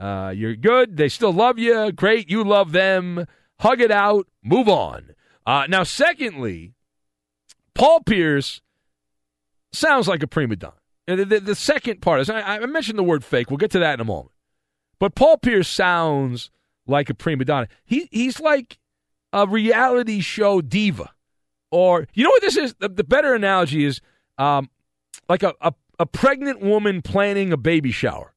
[0.00, 0.96] Uh, you're good.
[0.96, 1.92] They still love you.
[1.92, 2.30] Great.
[2.30, 3.26] You love them.
[3.60, 4.26] Hug it out.
[4.42, 5.14] Move on.
[5.44, 6.74] Uh, now, secondly,
[7.74, 8.60] Paul Pierce
[9.72, 10.74] sounds like a prima donna.
[11.06, 13.50] The, the, the second part is I, I mentioned the word fake.
[13.50, 14.32] We'll get to that in a moment.
[14.98, 16.50] But Paul Pierce sounds
[16.86, 17.68] like a prima donna.
[17.84, 18.78] He he's like
[19.32, 21.10] a reality show diva,
[21.70, 22.74] or you know what this is.
[22.74, 24.00] The, the better analogy is
[24.38, 24.70] um,
[25.28, 28.34] like a, a a pregnant woman planning a baby shower,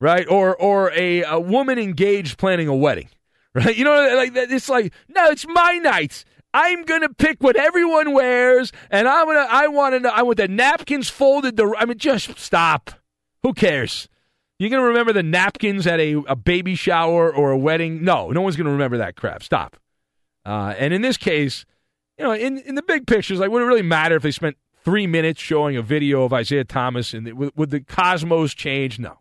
[0.00, 0.26] right?
[0.28, 3.08] Or or a, a woman engaged planning a wedding,
[3.54, 3.76] right?
[3.76, 6.24] You know, like it's like no, it's my night.
[6.52, 9.46] I'm gonna pick what everyone wears, and I'm gonna.
[9.48, 10.14] I want to.
[10.14, 11.56] I want the napkins folded.
[11.56, 11.74] The.
[11.78, 12.90] I mean, just stop.
[13.42, 14.08] Who cares?
[14.60, 18.04] You're gonna remember the napkins at a, a baby shower or a wedding?
[18.04, 19.42] No, no one's gonna remember that crap.
[19.42, 19.78] Stop.
[20.44, 21.64] Uh, and in this case,
[22.18, 24.58] you know, in in the big pictures, like, would it really matter if they spent
[24.84, 28.98] three minutes showing a video of Isaiah Thomas and the, would, would the cosmos change?
[28.98, 29.16] No.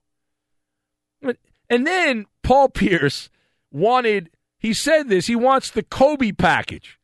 [1.70, 3.30] And then Paul Pierce
[3.72, 4.32] wanted.
[4.58, 5.28] He said this.
[5.28, 7.00] He wants the Kobe package.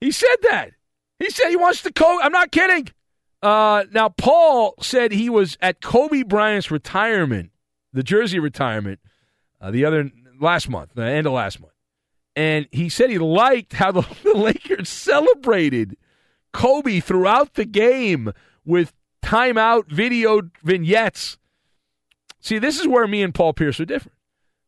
[0.00, 0.70] He said that.
[1.18, 2.22] He said he wants the Kobe.
[2.22, 2.88] I'm not kidding.
[3.42, 7.50] Uh, now, Paul said he was at Kobe Bryant's retirement,
[7.92, 9.00] the jersey retirement,
[9.60, 11.74] uh, the other last month, the end of last month.
[12.36, 15.96] And he said he liked how the, the Lakers celebrated
[16.52, 18.32] Kobe throughout the game
[18.64, 21.38] with timeout video vignettes.
[22.40, 24.16] See, this is where me and Paul Pierce are different.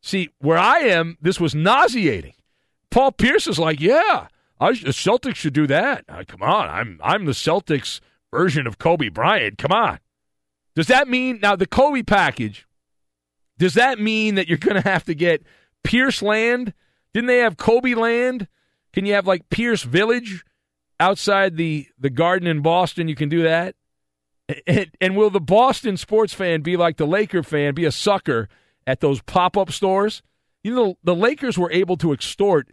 [0.02, 2.34] See, where I am, this was nauseating.
[2.90, 4.26] Paul Pierce is like, yeah,
[4.60, 6.04] I, the Celtics should do that.
[6.08, 9.58] Uh, come on, I'm I'm the Celtics version of Kobe Bryant.
[9.58, 9.98] Come on.
[10.74, 12.66] Does that mean now the Kobe package?
[13.62, 15.44] Does that mean that you're going to have to get
[15.84, 16.74] Pierce Land?
[17.14, 18.48] Didn't they have Kobe Land?
[18.92, 20.44] Can you have like Pierce Village
[20.98, 23.06] outside the the Garden in Boston?
[23.06, 23.76] You can do that.
[24.66, 28.48] And, and will the Boston sports fan be like the Laker fan, be a sucker
[28.84, 30.22] at those pop up stores?
[30.64, 32.66] You know, the Lakers were able to extort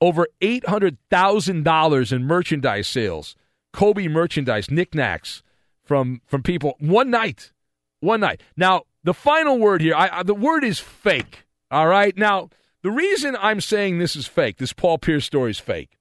[0.00, 3.36] over $800,000 in merchandise sales,
[3.74, 5.42] Kobe merchandise, knickknacks
[5.84, 7.52] from from people one night.
[8.00, 8.40] One night.
[8.56, 11.44] Now, the final word here, I, I, the word is fake.
[11.70, 12.16] All right?
[12.16, 12.50] Now,
[12.82, 15.98] the reason I'm saying this is fake, this Paul Pierce story is fake,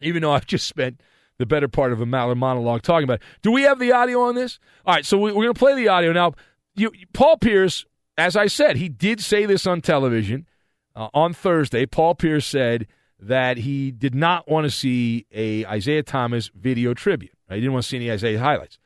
[0.00, 1.00] even though I've just spent
[1.38, 3.26] the better part of a Maller monologue talking about it.
[3.42, 4.58] Do we have the audio on this?
[4.84, 6.12] All right, so we, are going to play the audio.
[6.12, 6.34] Now,
[6.74, 7.84] you, Paul Pierce,
[8.16, 10.46] as I said, he did say this on television
[10.94, 11.86] uh, on Thursday.
[11.86, 12.86] Paul Pierce said
[13.20, 17.32] that he did not want to see a Isaiah Thomas video tribute.
[17.48, 18.78] He didn't want to see any Isaiah highlights.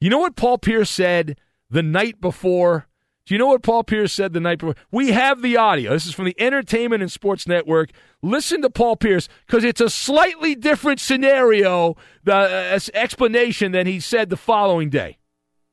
[0.00, 1.38] You know what Paul Pierce said
[1.70, 2.86] the night before?
[3.26, 4.74] Do you know what Paul Pierce said the night before?
[4.90, 5.92] We have the audio.
[5.92, 7.90] This is from the Entertainment and Sports Network.
[8.22, 14.00] Listen to Paul Pierce because it's a slightly different scenario, the uh, explanation than he
[14.00, 15.18] said the following day.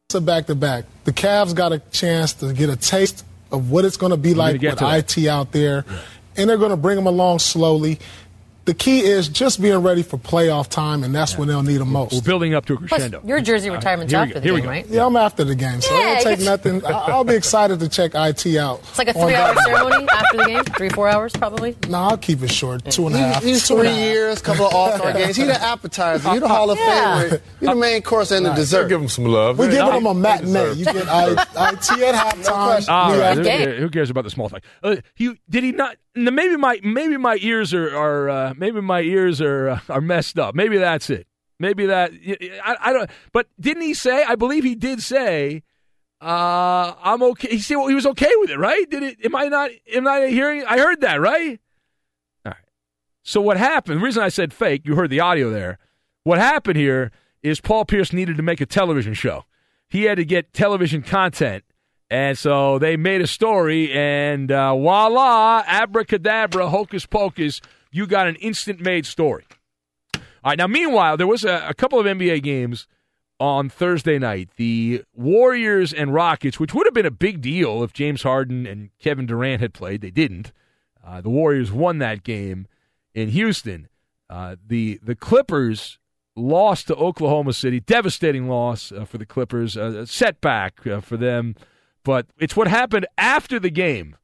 [0.08, 0.86] It's a back to back.
[1.06, 4.34] The Cavs got a chance to get a taste of what it's going to be
[4.34, 5.84] like with IT out there.
[6.36, 8.00] And they're going to bring them along slowly.
[8.68, 11.40] The key is just being ready for playoff time, and that's yeah.
[11.40, 12.12] when they'll need them most.
[12.12, 13.22] We're building up to a crescendo.
[13.22, 14.86] Plus, your jersey retirement's uh, after the game, right?
[14.90, 16.82] Yeah, I'm after the game, so yeah, it'll take nothing.
[16.86, 18.80] I'll be excited to check IT out.
[18.80, 21.78] It's like a three-hour ceremony after the game, three, four hours probably.
[21.88, 23.42] No, I'll keep it short, two and a half.
[23.42, 25.38] He's three years, couple of All-Star games.
[25.38, 26.30] He's the appetizer.
[26.32, 27.24] You're the Hall of yeah.
[27.24, 27.42] Famer.
[27.62, 28.90] You're the main course and the dessert.
[28.90, 29.60] give him some love.
[29.60, 30.74] We're giving him a matinee.
[30.74, 32.90] You get IT at halftime.
[32.90, 34.60] All right, who cares about the small thing?
[34.84, 35.96] Uh, he did he not?
[36.18, 40.38] Maybe my maybe my ears are are uh, maybe my ears are uh, are messed
[40.40, 40.56] up.
[40.56, 41.28] Maybe that's it.
[41.60, 42.12] Maybe that
[42.64, 43.10] I, I don't.
[43.32, 44.24] But didn't he say?
[44.24, 45.64] I believe he did say.
[46.20, 47.50] Uh, I'm okay.
[47.50, 48.90] He said well, he was okay with it, right?
[48.90, 49.18] Did it?
[49.24, 49.72] Am I not?
[49.94, 50.64] Am I hearing?
[50.66, 51.60] I heard that, right?
[52.46, 52.62] All right.
[53.24, 54.02] So what happened?
[54.02, 55.78] The reason I said fake, you heard the audio there.
[56.24, 57.12] What happened here
[57.44, 59.46] is Paul Pierce needed to make a television show.
[59.88, 61.64] He had to get television content
[62.10, 68.36] and so they made a story, and uh, voila, abracadabra, hocus pocus, you got an
[68.38, 69.46] instant made story.
[70.14, 72.88] All right, now, meanwhile, there was a, a couple of NBA games
[73.40, 74.50] on Thursday night.
[74.56, 78.90] The Warriors and Rockets, which would have been a big deal if James Harden and
[79.00, 80.02] Kevin Durant had played.
[80.02, 80.52] They didn't.
[81.06, 82.68] Uh, the Warriors won that game
[83.14, 83.88] in Houston.
[84.30, 86.00] Uh, the the Clippers
[86.36, 91.56] lost to Oklahoma City, devastating loss uh, for the Clippers, a setback uh, for them.
[92.08, 94.16] But it's what happened after the game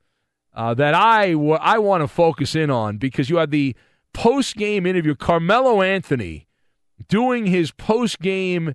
[0.53, 3.75] uh, that I, w- I want to focus in on because you had the
[4.13, 5.15] post game interview.
[5.15, 6.47] Carmelo Anthony
[7.09, 8.73] doing his post game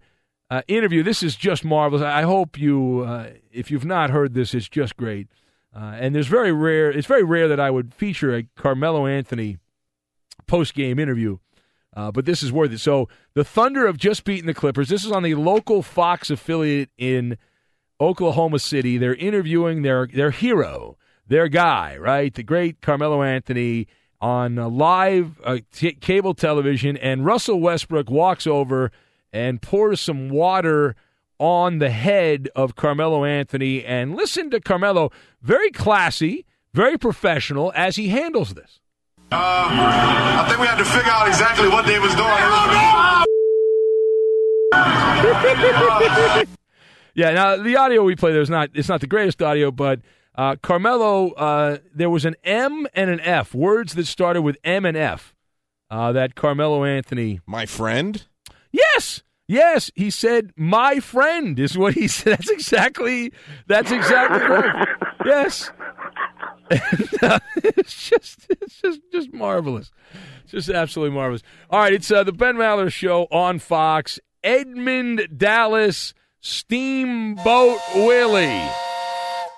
[0.51, 1.03] uh, interview.
[1.03, 2.03] This is just marvelous.
[2.03, 5.29] I hope you, uh, if you've not heard this, it's just great.
[5.75, 6.91] Uh, and there's very rare.
[6.91, 9.57] It's very rare that I would feature a Carmelo Anthony
[10.47, 11.39] post game interview.
[11.97, 12.81] Uh, but this is worth it.
[12.81, 14.91] So the Thunder have just beaten the Clippers.
[14.91, 17.39] This is on the local Fox affiliate in
[18.01, 18.99] Oklahoma City.
[18.99, 20.97] They're interviewing their their hero,
[21.27, 22.33] their guy, right?
[22.33, 23.87] The great Carmelo Anthony
[24.21, 28.91] on uh, live uh, t- cable television, and Russell Westbrook walks over
[29.33, 30.97] and pours some water
[31.39, 33.85] on the head of Carmelo Anthony.
[33.85, 38.81] And listen to Carmelo, very classy, very professional as he handles this.
[39.31, 42.29] Uh, I think we had to figure out exactly what they was doing.
[47.19, 50.01] yeah, now the audio we play there is not it's not the greatest audio, but
[50.37, 54.87] uh, Carmelo, uh, there was an M and an F, words that started with M
[54.87, 55.35] and F.
[55.91, 58.25] Uh, that Carmelo Anthony, my friend.
[58.71, 62.39] Yes, yes, he said, "My friend" is what he said.
[62.39, 63.33] That's exactly
[63.67, 64.87] that's exactly right.
[65.25, 65.73] Yes,
[66.71, 69.91] and, uh, it's just it's just just marvelous,
[70.47, 71.43] just absolutely marvelous.
[71.69, 74.21] All right, it's uh, the Ben Maller Show on Fox.
[74.45, 78.69] Edmund Dallas Steamboat Willie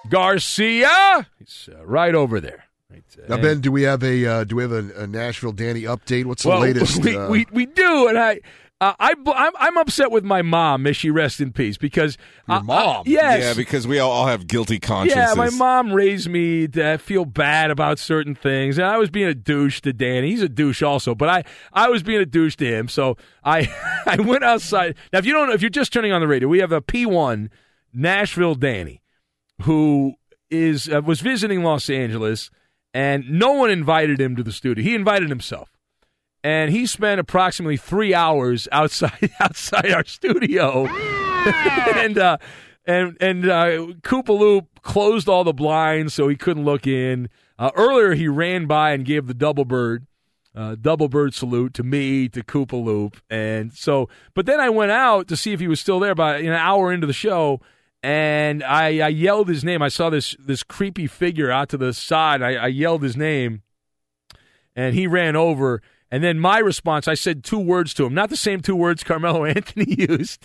[0.09, 1.26] Garcia.
[1.39, 2.64] He's uh, right over there.
[2.91, 5.83] Right, Now, Ben, do we have a uh, do we have a, a Nashville Danny
[5.83, 6.24] update?
[6.24, 7.05] What's the well, latest?
[7.05, 8.41] We, uh, we, we do, and I.
[8.81, 10.85] Uh, I, I'm, I'm upset with my mom.
[10.85, 11.76] May she rest in peace.
[11.76, 12.16] Because
[12.49, 15.16] Your mom, yes, yeah, because we all, all have guilty consciences.
[15.18, 19.26] Yeah, my mom raised me to feel bad about certain things, and I was being
[19.26, 20.31] a douche to Danny.
[20.31, 22.89] He's a douche also, but I, I was being a douche to him.
[22.89, 23.70] So I
[24.07, 24.95] I went outside.
[25.12, 27.51] Now, if you don't, if you're just turning on the radio, we have a P1
[27.93, 29.03] Nashville Danny,
[29.62, 30.14] who
[30.51, 32.51] is uh, was visiting Los Angeles,
[32.95, 34.83] and no one invited him to the studio.
[34.83, 35.70] He invited himself
[36.43, 40.86] and he spent approximately three hours outside outside our studio,
[41.95, 42.38] and uh,
[42.86, 43.66] and and uh,
[44.03, 47.28] Koopaloop closed all the blinds so he couldn't look in.
[47.59, 50.07] Uh, earlier, he ran by and gave the double bird.
[50.53, 54.09] Uh, double bird salute to me to Koopa Loop, and so.
[54.34, 56.14] But then I went out to see if he was still there.
[56.14, 57.61] By an hour into the show,
[58.03, 59.80] and I, I yelled his name.
[59.82, 62.43] I saw this this creepy figure out to the side.
[62.43, 63.62] I, I yelled his name,
[64.74, 65.82] and he ran over.
[66.11, 69.05] And then my response, I said two words to him, not the same two words
[69.05, 70.45] Carmelo Anthony used.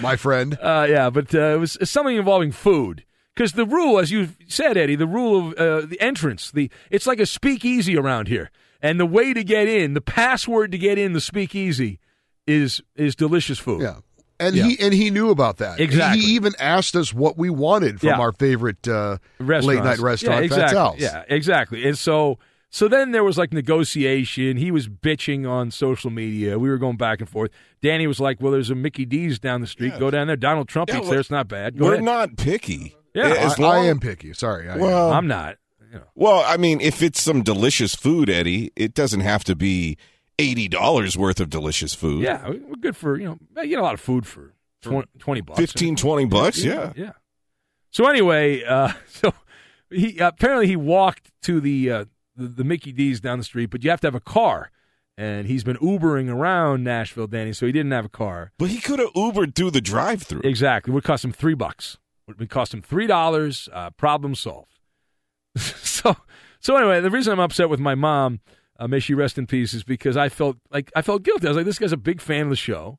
[0.00, 0.58] my friend.
[0.62, 3.04] Uh, yeah, but uh, it was something involving food.
[3.34, 7.06] Because the rule, as you said, Eddie, the rule of uh, the entrance, the it's
[7.06, 8.50] like a speakeasy around here,
[8.80, 11.98] and the way to get in, the password to get in the speakeasy,
[12.46, 13.82] is is delicious food.
[13.82, 13.96] Yeah.
[14.38, 14.66] And Yeah.
[14.66, 15.80] he and he knew about that.
[15.80, 16.22] Exactly.
[16.22, 18.18] He even asked us what we wanted from Yeah.
[18.20, 21.02] our favorite uh, late night restaurant, yeah, exactly.
[21.02, 21.88] Yeah, exactly.
[21.88, 22.38] And so,
[22.74, 24.56] so then there was like negotiation.
[24.56, 26.58] He was bitching on social media.
[26.58, 27.52] We were going back and forth.
[27.80, 29.96] Danny was like, "Well, there's a Mickey D's down the street.
[29.98, 30.34] Go down there.
[30.36, 31.20] Donald Trump Yeah, eats well, there.
[31.20, 31.78] It's not bad.
[31.78, 32.96] Go We're ahead." not picky.
[33.14, 34.32] Yeah, As I, long- I am picky.
[34.32, 34.68] Sorry.
[34.68, 35.58] I Well, I'm not.
[36.16, 39.96] Well, I mean, if it's some delicious food, Eddie, it doesn't have to be
[40.40, 42.22] eighty dollars worth of delicious food.
[42.24, 43.38] Yeah, we're good for you know.
[43.62, 45.60] You get a lot of food for 20, 20 bucks.
[45.60, 46.92] 15, 20 bucks, yeah.
[46.96, 47.12] yeah.
[47.90, 49.32] So anyway, uh, so
[49.90, 52.04] he apparently he walked to the, uh,
[52.36, 54.70] the the Mickey D's down the street, but you have to have a car.
[55.16, 58.50] And he's been Ubering around Nashville, Danny, so he didn't have a car.
[58.58, 60.40] But he could have Ubered through the drive-through.
[60.42, 60.90] Exactly.
[60.90, 61.98] It would cost him three bucks.
[62.26, 63.68] It would cost him three dollars.
[63.72, 64.80] Uh, problem solved.
[65.56, 66.16] so,
[66.58, 68.40] so anyway, the reason I'm upset with my mom,
[68.78, 71.46] uh, may she rest in peace, is because I felt like I felt guilty.
[71.46, 72.98] I was like, this guy's a big fan of the show,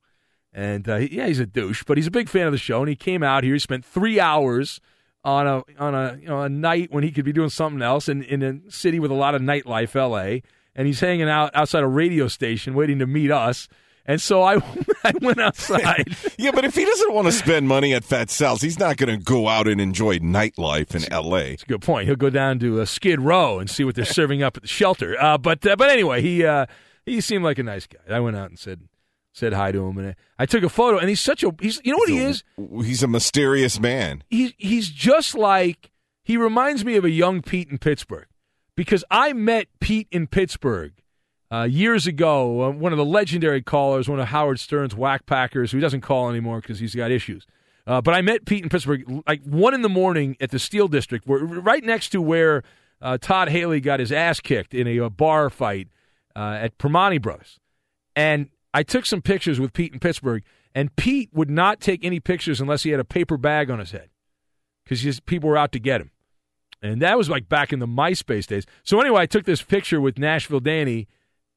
[0.54, 2.88] and uh, yeah, he's a douche, but he's a big fan of the show, and
[2.88, 3.54] he came out here.
[3.54, 4.80] He spent three hours
[5.26, 8.08] on a on a you know a night when he could be doing something else
[8.08, 10.44] in in a city with a lot of nightlife, L.A.
[10.76, 13.68] And he's hanging out outside a radio station waiting to meet us.
[14.06, 14.56] And so I,
[15.04, 16.16] I went outside.
[16.38, 19.18] yeah, but if he doesn't want to spend money at Fat Sal's, he's not going
[19.18, 21.52] to go out and enjoy nightlife in L.A.
[21.52, 22.08] That's a good point.
[22.08, 24.68] He'll go down to uh, Skid Row and see what they're serving up at the
[24.68, 25.20] shelter.
[25.20, 26.68] Uh, but uh, but anyway, he uh,
[27.06, 28.00] he seemed like a nice guy.
[28.10, 28.82] I went out and said
[29.36, 30.98] said hi to him, and I, I took a photo.
[30.98, 32.44] And he's such a he's you know what he is.
[32.58, 34.24] He's a mysterious man.
[34.30, 35.92] He's he's just like
[36.24, 38.28] he reminds me of a young Pete in Pittsburgh
[38.76, 40.94] because I met Pete in Pittsburgh.
[41.52, 45.72] Uh, years ago, uh, one of the legendary callers, one of Howard Stern's whack packers,
[45.72, 47.46] who doesn't call anymore because he's got issues.
[47.86, 50.90] Uh, but I met Pete in Pittsburgh like one in the morning at the Strip
[50.90, 52.64] District, where, right next to where
[53.02, 55.90] uh, Todd Haley got his ass kicked in a, uh bar fight
[56.36, 57.60] uh, at Primanti Brothers.
[58.16, 60.44] And I took some pictures with Pete in Pittsburgh,
[60.76, 63.92] and Pete would not take any pictures unless he had a paper bag on his
[63.92, 64.10] head
[64.84, 66.12] because people were out to get him.
[66.82, 68.66] And that was like back in the MySpace days.
[68.84, 71.08] So anyway, I took this picture with Nashville Danny,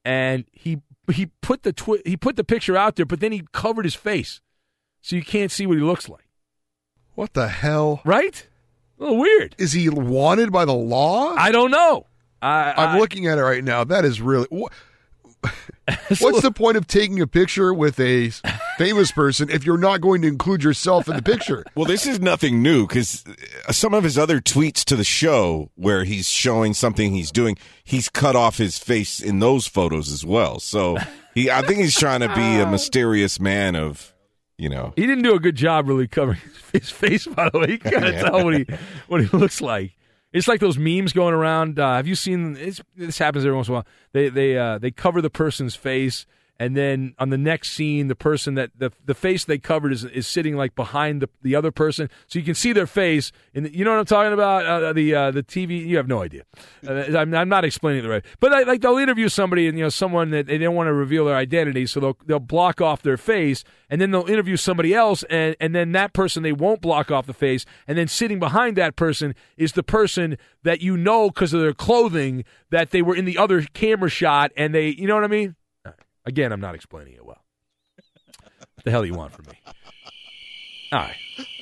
[0.05, 3.43] and he he put the twi- he put the picture out there, but then he
[3.51, 4.39] covered his face,
[5.01, 6.29] so you can't see what he looks like.
[7.15, 8.01] What the hell?
[8.05, 8.47] Right?
[8.97, 9.55] A little weird.
[9.57, 11.33] Is he wanted by the law?
[11.35, 12.05] I don't know.
[12.41, 13.83] I, I'm I- looking at it right now.
[13.83, 14.47] That is really.
[14.53, 14.71] Wh-
[16.19, 18.29] What's the point of taking a picture with a
[18.77, 21.63] famous person if you're not going to include yourself in the picture?
[21.75, 23.23] Well, this is nothing new because
[23.67, 27.57] uh, some of his other tweets to the show where he's showing something he's doing,
[27.83, 30.59] he's cut off his face in those photos as well.
[30.59, 30.97] So
[31.33, 34.13] he, I think he's trying to be a mysterious man of,
[34.57, 34.93] you know.
[34.95, 36.39] He didn't do a good job really covering
[36.73, 37.25] his face.
[37.25, 38.21] By the way, you gotta Yeah.
[38.23, 38.65] tell what he
[39.07, 39.93] what he looks like.
[40.31, 41.79] It's like those memes going around.
[41.79, 42.53] Uh, have you seen?
[42.53, 43.87] This happens every once in a while.
[44.11, 46.25] They they uh, they cover the person's face,
[46.59, 50.03] and then on the next scene, the person that the the face they covered is
[50.03, 53.31] is sitting like behind the, the other person, so you can see their face.
[53.55, 54.65] And you know what I'm talking about?
[54.65, 55.85] Uh, the uh, the TV.
[55.85, 56.43] You have no idea.
[56.85, 59.85] Uh, I'm, I'm not explaining it right, but I, like they'll interview somebody and you
[59.85, 63.01] know someone that they don't want to reveal their identity, so they'll they'll block off
[63.03, 66.81] their face, and then they'll interview somebody else, and and then that person they won't
[66.81, 70.97] block off the face, and then sitting behind that person is the person that you
[70.97, 74.89] know because of their clothing that they were in the other camera shot, and they
[74.89, 75.55] you know what I mean.
[76.25, 77.43] Again, I'm not explaining it well.
[78.75, 79.59] What the hell do you want from me?
[80.91, 81.15] All right,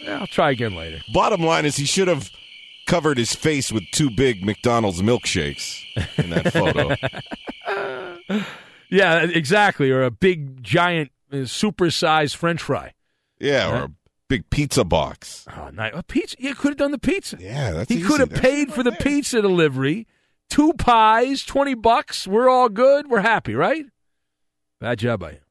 [0.08, 1.00] I'll try again later.
[1.14, 2.30] Bottom line is he should have
[2.86, 5.84] covered his face with two big McDonald's milkshakes
[6.18, 6.96] in that photo.
[8.90, 9.92] Yeah, exactly.
[9.92, 12.94] Or a big, giant, uh, super-sized French fry.
[13.40, 13.92] Yeah, or a
[14.28, 15.46] big pizza box.
[15.56, 15.92] Oh, nice.
[15.94, 16.38] A pizza.
[16.40, 17.38] You could have done the pizza.
[17.40, 20.08] Yeah, that's he could have paid for the pizza delivery.
[20.50, 22.26] Two pies, twenty bucks.
[22.26, 23.10] We're all good.
[23.10, 23.86] We're happy, right?
[24.80, 25.42] Bad job by him.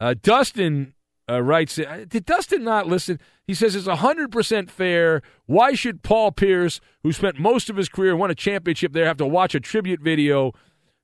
[0.00, 0.94] Uh, Dustin
[1.28, 1.78] uh, writes.
[1.78, 3.18] uh, Did Dustin not listen?
[3.46, 5.22] He says it's hundred percent fair.
[5.46, 9.06] Why should Paul Pierce, who spent most of his career and won a championship there,
[9.06, 10.52] have to watch a tribute video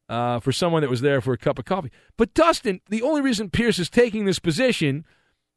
[0.08, 1.90] uh, for someone that was there for a cup of coffee?
[2.16, 5.04] But Dustin, the only reason Pierce is taking this position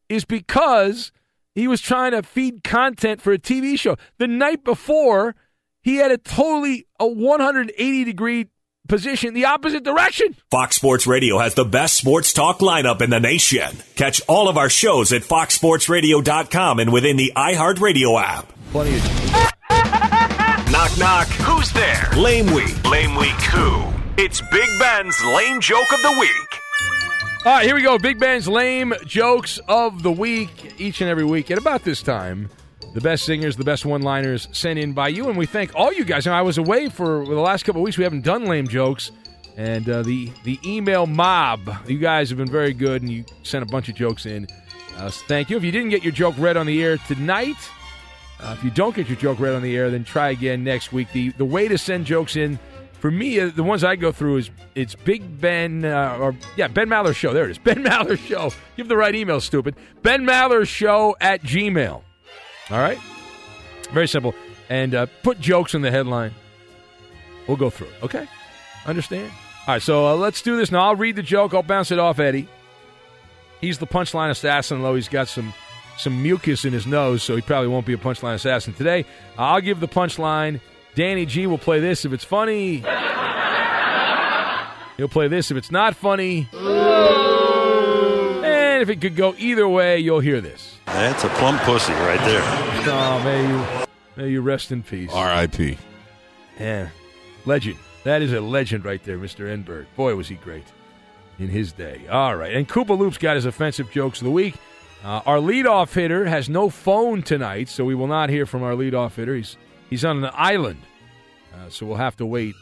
[0.10, 1.12] is because
[1.54, 3.96] he was trying to feed content for a TV show.
[4.18, 5.36] The night before,
[5.82, 8.48] he had a totally a 180 degree
[8.88, 10.36] position the opposite direction.
[10.52, 13.78] Fox Sports Radio has the best sports talk lineup in the nation.
[13.96, 18.52] Catch all of our shows at foxsportsradio.com and within the iHeartRadio app.
[18.72, 19.04] Plenty of
[20.72, 21.28] Knock, knock.
[21.28, 22.10] Who's there?
[22.18, 22.84] Lame Week.
[22.90, 23.86] Lame Week who?
[24.18, 27.46] It's Big Ben's Lame Joke of the Week.
[27.46, 28.00] All right, here we go.
[28.00, 32.50] Big Ben's lame jokes of the week each and every week at about this time.
[32.96, 36.06] The best singers, the best one-liners sent in by you, and we thank all you
[36.06, 36.26] guys.
[36.26, 37.98] Now, I was away for the last couple of weeks.
[37.98, 39.12] We haven't done lame jokes,
[39.58, 41.60] and uh, the the email mob.
[41.90, 44.48] You guys have been very good, and you sent a bunch of jokes in.
[44.96, 45.58] Uh, so thank you.
[45.58, 47.58] If you didn't get your joke read on the air tonight,
[48.40, 50.94] uh, if you don't get your joke read on the air, then try again next
[50.94, 51.12] week.
[51.12, 52.58] The the way to send jokes in
[52.94, 56.70] for me, uh, the ones I go through is it's Big Ben uh, or yeah
[56.70, 57.34] Ben Maller Show.
[57.34, 58.54] There it is, Ben Maller Show.
[58.78, 59.76] Give the right email, stupid.
[60.02, 62.05] Ben Maller Show at Gmail.
[62.72, 63.00] All right,
[63.92, 64.34] very simple.
[64.70, 66.34] And uh, put jokes in the headline.
[67.48, 68.04] We'll go through it.
[68.04, 68.28] Okay,
[68.86, 69.32] understand?
[69.68, 70.86] All right, so uh, let's do this now.
[70.86, 71.54] I'll read the joke.
[71.54, 72.48] I'll bounce it off Eddie.
[73.62, 75.54] He's the punchline assassin, though he's got some
[75.98, 79.06] some mucus in his nose, so he probably won't be a punchline assassin today.
[79.38, 80.60] I'll give the punchline.
[80.94, 82.84] Danny G will play this if it's funny.
[84.98, 86.50] He'll play this if it's not funny.
[88.86, 90.78] If it could go either way, you'll hear this.
[90.86, 92.44] That's a plump pussy right there.
[92.88, 95.10] Oh, may you, may you rest in peace.
[95.12, 95.76] R.I.P.
[96.60, 96.90] Yeah,
[97.48, 97.80] legend.
[98.04, 99.48] That is a legend right there, Mr.
[99.48, 99.88] Enberg.
[99.96, 100.66] Boy, was he great
[101.40, 102.06] in his day.
[102.08, 104.54] All right, and Koopa Loop's got his offensive jokes of the week.
[105.04, 108.74] Uh, our leadoff hitter has no phone tonight, so we will not hear from our
[108.74, 109.34] leadoff hitter.
[109.34, 109.58] He's
[109.90, 110.84] he's on an island,
[111.56, 112.54] uh, so we'll have to wait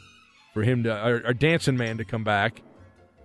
[0.54, 2.62] for him to our, our dancing man to come back.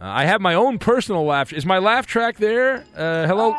[0.01, 1.53] Uh, I have my own personal laugh.
[1.53, 2.85] Is my laugh track there?
[2.97, 3.53] Uh, hello.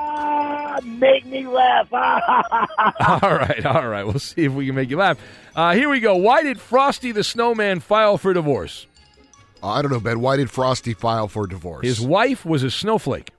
[0.83, 1.87] Make me laugh.
[1.93, 4.05] all right, all right.
[4.05, 5.19] We'll see if we can make you laugh.
[5.55, 6.15] Uh, here we go.
[6.15, 8.87] Why did Frosty the Snowman file for divorce?
[9.61, 10.21] I don't know, Ben.
[10.21, 11.85] Why did Frosty file for divorce?
[11.85, 13.31] His wife was a snowflake.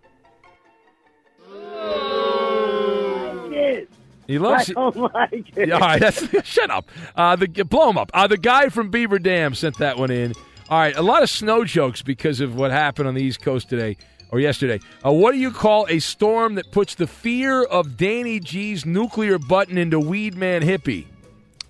[4.30, 5.68] He loves I don't like it.
[5.68, 6.88] Yeah, all right, that's, shut up.
[7.16, 8.12] Uh, the blow him up.
[8.14, 10.34] Uh, the guy from Beaver Dam sent that one in.
[10.70, 13.68] All right, a lot of snow jokes because of what happened on the East Coast
[13.68, 13.96] today
[14.30, 14.78] or yesterday.
[15.04, 19.38] Uh, what do you call a storm that puts the fear of Danny G's nuclear
[19.38, 21.06] button into Weed Man Hippie?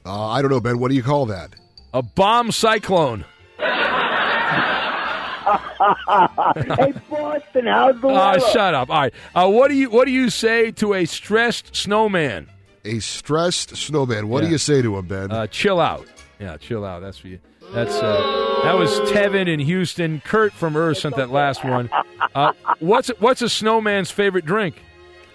[0.05, 0.79] Uh, I don't know, Ben.
[0.79, 1.55] What do you call that?
[1.95, 3.25] A bomb cyclone.
[3.59, 3.73] hey,
[7.09, 8.41] Boston, how's the Uh, weather?
[8.53, 8.91] shut up.
[8.91, 9.15] All right.
[9.35, 12.49] Uh, what do you What do you say to a stressed snowman?
[12.85, 14.29] A stressed snowman.
[14.29, 14.49] What Yeah.
[14.49, 15.31] do you say to him, Ben?
[15.31, 16.07] Uh, chill out.
[16.39, 17.01] Yeah, chill out.
[17.03, 17.39] That's for you.
[17.73, 20.21] That's uh, that was Tevin in Houston.
[20.21, 21.91] Kurt from Earth sent that last one.
[22.35, 24.83] Uh, what's what's a snowman's favorite drink?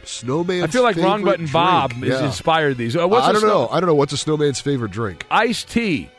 [0.04, 0.64] Snowman.
[0.64, 2.06] I feel like Wrong Button Bob drink.
[2.06, 2.28] has Yeah.
[2.28, 2.96] inspired these.
[2.96, 3.68] Uh, what's I a don't snow- know.
[3.70, 3.96] I don't know.
[3.96, 5.26] What's a snowman's favorite drink?
[5.32, 6.10] Iced tea.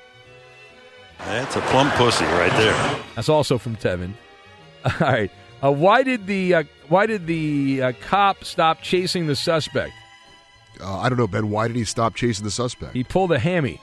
[1.19, 3.01] That's a plump pussy right there.
[3.15, 4.13] That's also from Tevin.
[4.85, 5.31] All right.
[5.63, 9.93] Uh, why did the uh, Why did the uh, cop stop chasing the suspect?
[10.81, 11.49] Uh, I don't know, Ben.
[11.51, 12.93] Why did he stop chasing the suspect?
[12.93, 13.81] He pulled a hammy.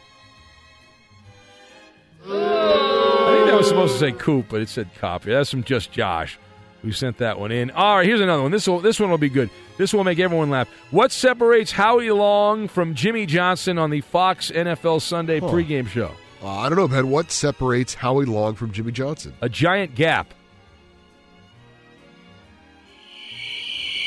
[3.63, 5.31] I think that was supposed to say Coop, but it said copy.
[5.31, 6.37] That's from just Josh,
[6.81, 7.71] who sent that one in.
[7.71, 8.51] All right, here's another one.
[8.51, 9.49] This will this one will be good.
[9.77, 10.67] This will make everyone laugh.
[10.91, 15.47] What separates Howie Long from Jimmy Johnson on the Fox NFL Sunday Huh.
[15.47, 16.11] pregame show?
[16.43, 17.09] Uh, I don't know, Ben.
[17.09, 19.33] What separates Howie Long from Jimmy Johnson?
[19.41, 20.33] A giant gap.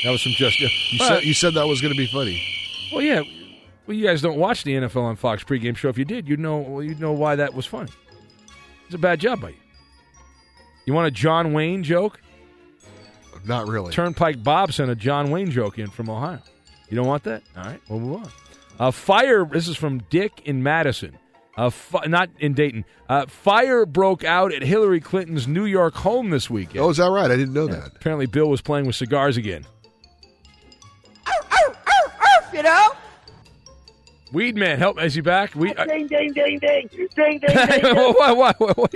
[0.03, 2.41] That was from just You said you said that was going to be funny.
[2.93, 3.21] Well, yeah.
[3.87, 5.89] Well, you guys don't watch the NFL on Fox pregame show.
[5.89, 6.57] If you did, you'd know.
[6.59, 7.89] Well, you'd know why that was funny.
[8.87, 9.55] It's a bad job by you.
[10.85, 12.19] You want a John Wayne joke?
[13.45, 13.93] Not really.
[13.93, 16.39] Turnpike Bob sent a John Wayne joke in from Ohio.
[16.89, 17.43] You don't want that?
[17.55, 18.31] All right, we'll move on.
[18.79, 19.45] A fire.
[19.45, 21.17] This is from Dick in Madison.
[21.57, 22.85] A fi- not in Dayton.
[23.09, 26.79] Uh, fire broke out at Hillary Clinton's New York home this weekend.
[26.79, 27.29] Oh, is that right?
[27.29, 27.87] I didn't know that.
[27.95, 29.65] Apparently, Bill was playing with cigars again.
[32.53, 32.91] You know?
[34.33, 35.01] Weed man, help!
[35.01, 35.55] Is he back?
[35.55, 35.73] We.
[35.73, 36.59] Ding, ding, ding, ding.
[36.59, 37.39] Ding, ding, ding,
[37.81, 37.95] ding.
[37.95, 38.93] what, what, what, what?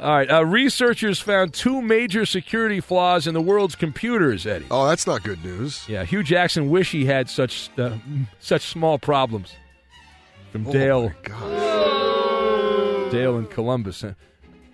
[0.00, 0.30] All right.
[0.30, 4.66] Uh, researchers found two major security flaws in the world's computers, Eddie.
[4.70, 5.88] Oh, that's not good news.
[5.88, 7.96] Yeah, Hue Jackson wish he had such uh,
[8.40, 9.54] such small problems.
[10.50, 11.12] From Oh, Dale.
[13.10, 14.02] Dale in Columbus.
[14.04, 14.14] Uh,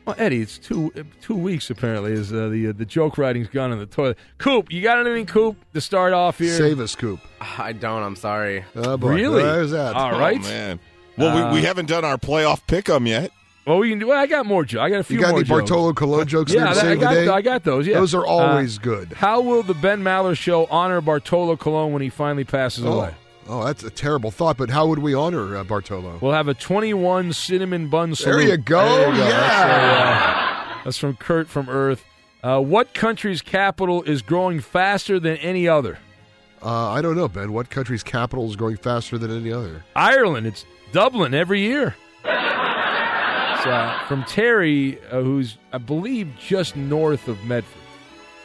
[0.09, 0.91] Well, Eddie, it's two
[1.21, 2.13] two weeks apparently.
[2.13, 4.17] Is uh, the uh, the joke writing's gone in the toilet?
[4.39, 6.57] Coop, you got anything, Coop, to start off here?
[6.57, 7.21] Save us, Coop.
[7.43, 8.03] I don't.
[8.03, 8.65] I'm sorry.
[8.75, 9.15] Oh, boy.
[9.15, 9.43] Really?
[9.43, 9.95] There's that.
[9.95, 10.41] All Oh, right.
[10.41, 10.81] man.
[11.19, 13.33] Well, we, we Uh, haven't done our playoff pick 'em yet.
[13.67, 14.07] Well, we can do.
[14.07, 14.65] Well, I got more.
[14.65, 15.41] Jo- I got a few You got more.
[15.41, 15.69] any jokes.
[15.69, 17.13] Bartolo Colon jokes Yeah, that- I got.
[17.13, 17.29] the day?
[17.29, 17.87] I got those.
[17.87, 19.13] Yeah, Those are always Uh, good.
[19.13, 22.93] How will the Ben Maller Show honor Bartolo Colon when he finally passes Oh.
[23.01, 23.11] away?
[23.49, 24.57] Oh, that's a terrible thought.
[24.59, 26.19] But how would we honor uh, Bartolo?
[26.21, 28.37] We'll have a 21 cinnamon bun salute.
[28.37, 28.85] There you go.
[28.85, 29.25] There you go.
[29.29, 29.31] Yeah.
[29.31, 32.05] That's, uh, that's from Kurt from Earth.
[32.43, 35.99] Uh, what country's capital is growing faster than any other?
[36.63, 37.53] Uh, I don't know, Ben.
[37.53, 39.85] What country's capital is growing faster than any other?
[39.97, 40.47] Ireland.
[40.47, 41.97] It's Dublin every year.
[42.25, 47.83] It's, uh, from Terry, uh, who's, I believe, just north of Medford.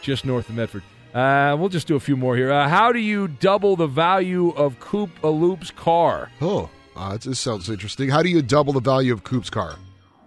[0.01, 0.84] Just north of Medford.
[1.14, 2.51] Uh, we'll just do a few more here.
[2.51, 6.32] Uh, how do you double the value of Coop a Loop's car?
[6.41, 8.09] Oh, uh, this sounds interesting.
[8.09, 9.76] How do you double the value of Coop's car?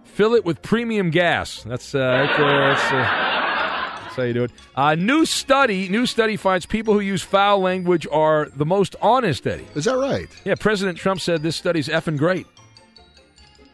[0.05, 1.61] Fill it with premium gas.
[1.63, 2.73] That's uh, right there.
[2.73, 4.51] That's, uh, that's how you do it.
[4.75, 5.89] Uh, new study.
[5.89, 9.45] New study finds people who use foul language are the most honest.
[9.45, 10.29] Eddie, is that right?
[10.45, 10.55] Yeah.
[10.55, 12.47] President Trump said this study's effing great.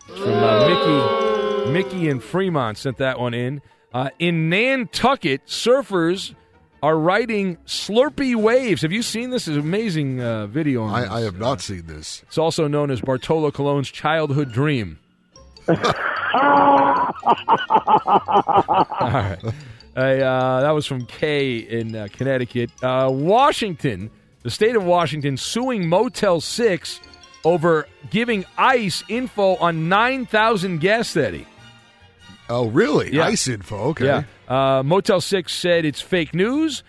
[0.10, 3.62] It's From uh, Mickey, Mickey and Fremont sent that one in.
[3.94, 6.34] Uh, in Nantucket, surfers
[6.84, 8.82] are riding Slurpee waves.
[8.82, 9.48] Have you seen this?
[9.48, 10.84] It's an amazing uh, video.
[10.84, 11.10] On I, this.
[11.12, 12.22] I have not seen this.
[12.28, 15.00] It's also known as Bartolo Colon's childhood dream.
[15.70, 15.76] All
[19.00, 19.40] right.
[19.96, 22.70] Uh, that was from Kay in uh, Connecticut.
[22.84, 24.12] Uh, Washington,
[24.42, 27.00] the state of Washington, suing Motel 6
[27.46, 31.48] over giving ICE info on 9,000 guests, Eddie.
[32.50, 33.14] Oh, really?
[33.16, 33.28] Yeah.
[33.28, 33.78] Ice info.
[33.90, 34.06] Okay.
[34.06, 34.24] Yeah.
[34.48, 36.84] Uh, Motel 6 said it's fake news.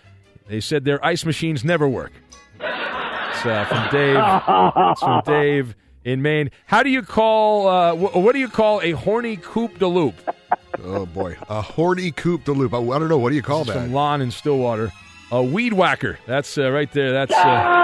[0.49, 2.13] They said their ice machines never work.
[2.61, 4.17] It's uh, from Dave.
[4.93, 6.51] It's from Dave in Maine.
[6.67, 10.15] How do you call, uh, wh- what do you call a horny coupe de loop?
[10.83, 12.75] Oh boy, a horny coupe de loop.
[12.75, 13.19] I, I don't know.
[13.19, 13.85] What do you call This that?
[13.85, 14.93] From Lon in Stillwater.
[15.31, 16.19] A weed whacker.
[16.27, 17.13] That's uh, right there.
[17.13, 17.33] That's.
[17.33, 17.37] Uh,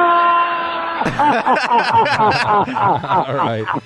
[3.28, 3.82] all right.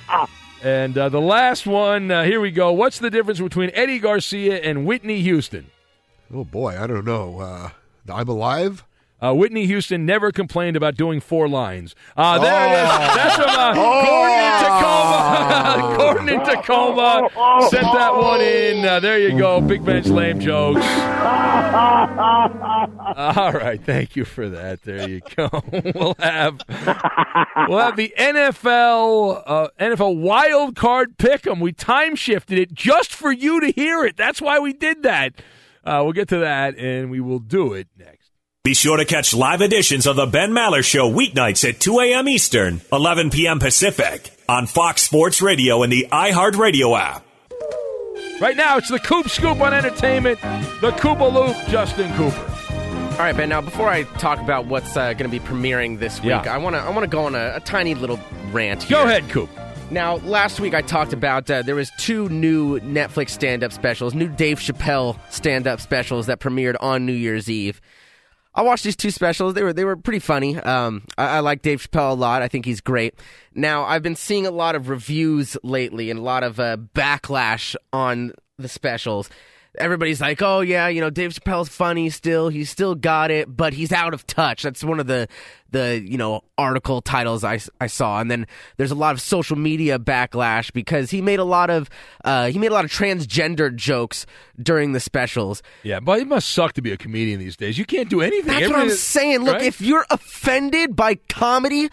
[0.62, 2.72] And uh, the last one, uh, here we go.
[2.72, 5.70] What's the difference between Eddie Garcia and Whitney Houston?
[6.33, 7.41] Oh boy, I don't know.
[7.41, 7.70] Uh,
[8.12, 8.85] I'm alive.
[9.25, 11.95] Uh, Whitney Houston never complained about doing four lines.
[12.14, 12.91] Uh, there it is.
[12.91, 13.14] Oh.
[13.16, 15.95] That's from uh, Gordon in Tacoma.
[15.97, 18.85] Gordon in Tacoma sent that one in.
[18.85, 19.62] Uh, there you go.
[19.62, 20.81] Big Ben's lame jokes.
[23.16, 24.83] All right, thank you for that.
[24.83, 25.49] There you go.
[25.95, 26.61] we'll have
[27.68, 31.61] we'll have the NFL uh, NFL wild card pick'em.
[31.61, 34.16] We time shifted it just for you to hear it.
[34.16, 35.35] That's why we did that.
[35.85, 38.30] Uh, we'll get to that, and we will do it next.
[38.64, 42.28] Be sure to catch live editions of the Ben Maller Show weeknights at 2 a.m.
[42.28, 43.59] Eastern, 11 p.m.
[43.59, 47.24] Pacific on Fox Sports Radio and the iHeartRadio app.
[48.41, 50.41] Right now, it's the Coop Scoop on entertainment.
[50.80, 52.51] The Koopa Loop, Justin Cooper.
[53.12, 53.49] All right, Ben.
[53.51, 56.53] Now, before I talk about what's uh, going to be premiering this week, Yeah.
[56.55, 58.18] I want to I want to go on a, a tiny little
[58.51, 58.89] rant.
[58.89, 59.49] Go ahead, Coop.
[59.91, 64.28] Now, last week I talked about uh, there was two new Netflix stand-up specials, new
[64.28, 67.80] Dave Chappelle stand-up specials that premiered on New Year's Eve.
[68.57, 69.55] I watched these two specials.
[69.55, 70.57] They were they were pretty funny.
[70.57, 72.41] Um, I, I like Dave Chappelle a lot.
[72.41, 73.14] I think he's great.
[73.55, 77.74] Now I've been seeing a lot of reviews lately and a lot of uh, backlash
[77.93, 79.28] on the specials.
[79.79, 82.49] Everybody's like, "Oh yeah, you know, Dave Chappelle's funny still.
[82.49, 85.29] He's still got it, but he's out of touch." That's one of the
[85.75, 88.47] the you know article titles I, I saw, and then
[88.77, 91.91] there's a lot of social media backlash because he made a lot of
[92.25, 94.25] uh, he made a lot of transgender jokes
[94.61, 95.62] during the specials.
[95.83, 97.77] Yeah, but it must suck to be a comedian these days.
[97.77, 98.53] You can't do anything.
[98.53, 99.41] That's what I'm saying.
[99.41, 99.62] Look, right?
[99.62, 101.91] if you're offended by comedy,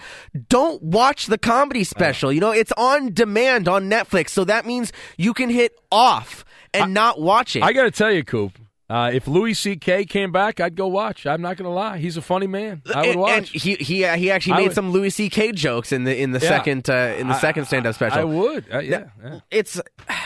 [0.48, 2.32] don't watch the comedy special.
[2.32, 6.94] You know, it's on demand on Netflix, so that means you can hit off and
[6.94, 7.64] not watch it.
[7.64, 8.58] I got to tell you, Coop.
[8.90, 10.04] Uh, if Louis C.K.
[10.04, 11.26] came back, I'd go watch.
[11.26, 12.82] I'm not going to lie; he's a funny man.
[12.94, 13.38] I would watch.
[13.38, 15.54] and he he uh, he actually I made would- some Louis C.K.
[15.54, 16.50] jokes in the in the Yeah.
[16.50, 18.20] second uh, in the I- second stand up special.
[18.20, 18.66] I would.
[18.74, 19.40] Uh, yeah, yeah.
[19.50, 19.80] It's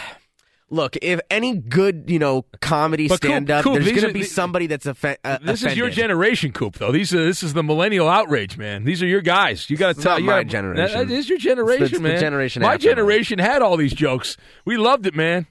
[0.71, 4.87] look if any good you know comedy stand up, there's going to be somebody that's
[4.87, 6.79] offe- uh, This is your generation, Coop.
[6.79, 8.83] Though these are this is the millennial outrage, man.
[8.83, 9.69] These are your guys.
[9.69, 10.17] You got to tell.
[10.19, 11.07] you my gotta- generation.
[11.07, 12.19] That is your generation, It's the- it's the man.
[12.19, 14.37] generation My generation had all these jokes.
[14.65, 15.45] We loved it, man.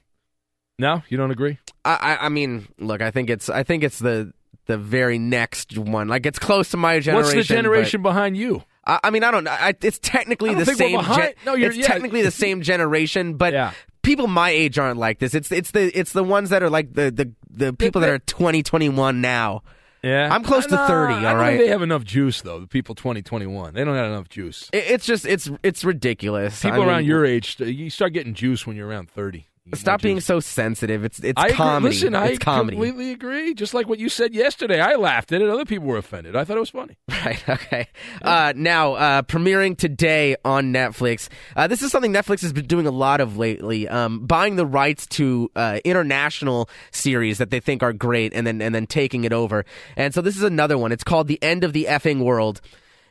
[0.77, 1.57] No, you don't agree?
[1.83, 4.33] I, I I mean, look, I think it's I think it's the
[4.65, 6.07] the very next one.
[6.07, 7.37] Like it's close to my generation.
[7.37, 8.63] What's the generation behind you?
[8.85, 9.51] I, I mean, I don't know.
[9.51, 10.97] I, it's technically the same.
[10.97, 11.87] behind- No, you're- it's yeah.
[11.87, 13.53] technically the same generation, but
[14.01, 15.33] people my age aren't like this.
[15.33, 18.19] It's it's the it's the ones that are like the the, the people that are
[18.19, 19.61] twenty twenty one now.
[20.03, 21.57] Yeah, I'm close to No, 30, I all right?
[21.57, 22.59] they have enough juice though.
[22.59, 24.69] The people twenty twenty one, they don't have enough juice.
[24.73, 26.61] It- it's just it's it's ridiculous.
[26.61, 29.47] People I mean, around your age, you start getting juice when you're around thirty.
[29.73, 31.03] Stop being so sensitive.
[31.03, 31.55] It's it's I agree.
[31.55, 31.95] comedy.
[31.95, 32.75] Listen, I it's comedy.
[32.77, 33.55] completely agree.
[33.55, 35.49] Just like what you said yesterday, I laughed at it.
[35.49, 36.35] Other people were offended.
[36.35, 36.97] I thought it was funny.
[37.25, 37.49] Right.
[37.49, 37.87] Okay.
[38.21, 41.27] Uh, now, uh, premiering today on Netflix.
[41.55, 44.65] Uh, this is something Netflix has been doing a lot of lately, um, buying the
[44.65, 49.23] rights to uh, international series that they think are great, and then and then taking
[49.23, 49.65] it over.
[49.97, 50.91] And so this is another one.
[50.91, 52.61] It's called The End of the Effing World.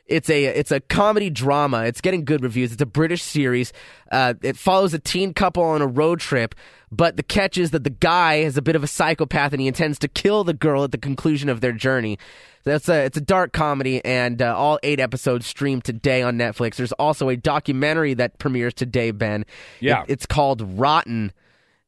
[0.07, 1.85] It's a it's a comedy drama.
[1.85, 2.71] It's getting good reviews.
[2.71, 3.73] It's a British series.
[4.11, 6.53] Uh, it follows a teen couple on a road trip,
[6.91, 9.67] but the catch is that the guy is a bit of a psychopath and he
[9.67, 12.19] intends to kill the girl at the conclusion of their journey.
[12.65, 16.75] That's a it's a dark comedy, and uh, all eight episodes stream today on Netflix.
[16.75, 19.45] There's also a documentary that premieres today, Ben.
[19.79, 20.01] Yeah.
[20.03, 21.31] It- it's called Rotten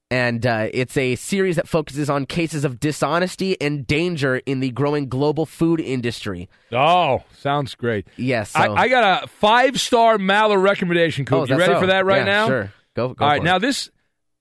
[0.09, 4.71] and uh, it's a series that focuses on cases of dishonesty and danger in the
[4.71, 6.49] growing global food industry.
[6.71, 8.07] Oh, sounds great.
[8.17, 11.39] Yes, I, so- I got a five star Maller recommendation, Coop.
[11.39, 11.79] Oh, you ready so?
[11.81, 12.47] for that right Yeah, now?
[12.47, 12.73] sure.
[12.95, 13.43] Go- go All right, it.
[13.43, 13.89] now this,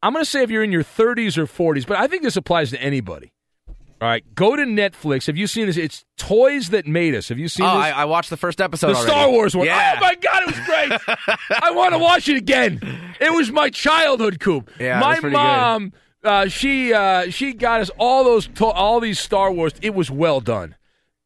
[0.03, 2.37] I'm going to say if you're in your 30s or 40s, but I think this
[2.37, 3.33] applies to anybody.
[4.01, 5.27] All right, go to Netflix.
[5.27, 5.77] Have you seen this?
[5.79, 7.29] It's Toys That Made Us.
[7.31, 7.87] Have you seen Oh, this?
[7.87, 8.89] I, I watched the first episode.
[8.89, 9.11] the already.
[9.11, 9.67] Star Wars one.
[9.67, 9.95] Yeah.
[9.97, 11.39] Oh my God, it was great.
[11.63, 12.81] I want to watch it again.
[13.21, 14.71] It was my childhood, Coop.
[14.79, 15.33] Yeah, my was good.
[15.33, 15.93] mom,
[16.23, 19.73] uh, she uh, she got us all those to- all these Star Wars.
[19.81, 20.75] It was well done.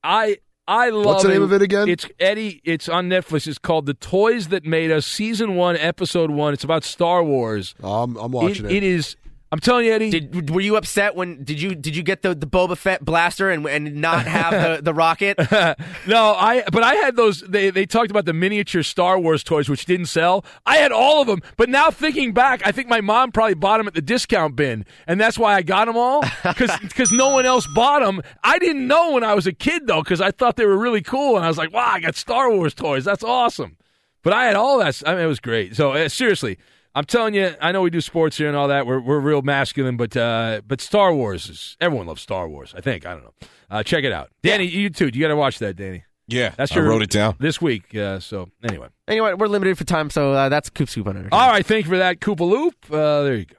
[0.05, 1.07] I I love.
[1.07, 1.89] What's the name of it again?
[1.89, 2.61] It's Eddie.
[2.63, 3.49] It's on Netflix.
[3.49, 6.53] It's called The Toys That Made Us, Season One, Episode One.
[6.55, 7.75] It's about Star Wars.
[7.83, 8.71] I'm, I'm watching it.
[8.73, 9.17] It is.
[9.53, 10.11] I'm telling you, Eddie.
[10.11, 13.51] Did were you upset when did you did you get the, the Boba Fett blaster
[13.51, 15.39] and and not have the, the rocket?
[16.07, 17.41] no, I but I had those.
[17.41, 20.45] They they talked about the miniature Star Wars toys, which didn't sell.
[20.65, 23.79] I had all of them, but now thinking back, I think my mom probably bought
[23.79, 26.71] them at the discount bin, and that's why I got them all because
[27.13, 28.23] no one else bought them.
[28.45, 31.03] I didn't know when I was a kid though, because I thought they were really
[31.03, 33.05] cool, and I was like, wow, I got Star Wars toys.
[33.05, 33.77] That's awesome.
[34.23, 35.03] But I had all that.
[35.05, 35.75] I mean, it was great.
[35.75, 36.59] So uh, seriously.
[36.95, 38.87] I'm telling you, I know we do sports here and all that.
[38.87, 42.75] We're we're real masculine, but uh, but Star Wars is everyone loves Star Wars.
[42.77, 43.35] I think I don't know.
[43.71, 44.65] Uh, check it out, Danny.
[44.67, 45.11] You too.
[45.13, 46.05] You got to watch that, Danny.
[46.27, 47.35] Yeah, That's your I wrote it down.
[47.41, 47.95] this week.
[47.95, 51.13] Uh, so anyway, anyway, we're limited for time, so uh, that's Coop Scoop all
[51.49, 51.67] right.
[51.67, 52.75] Thank you for that, Koopa Loop.
[52.91, 53.57] Uh, there you go.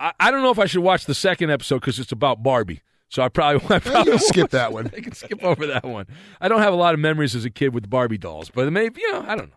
[0.00, 2.82] I, I don't know if I should watch the second episode because it's about Barbie.
[3.08, 4.90] So I probably, I probably can skip that one.
[4.96, 6.06] I can skip over that one.
[6.40, 9.00] I don't have a lot of memories as a kid with Barbie dolls, but maybe
[9.00, 9.56] you know I don't know.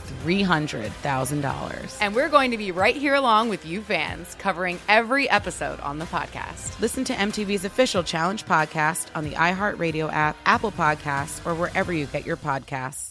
[0.23, 1.97] $300,000.
[1.99, 5.99] And we're going to be right here along with you fans, covering every episode on
[5.99, 6.79] the podcast.
[6.79, 12.05] Listen to MTV's official Challenge podcast on the iHeartRadio app, Apple Podcasts, or wherever you
[12.05, 13.10] get your podcasts.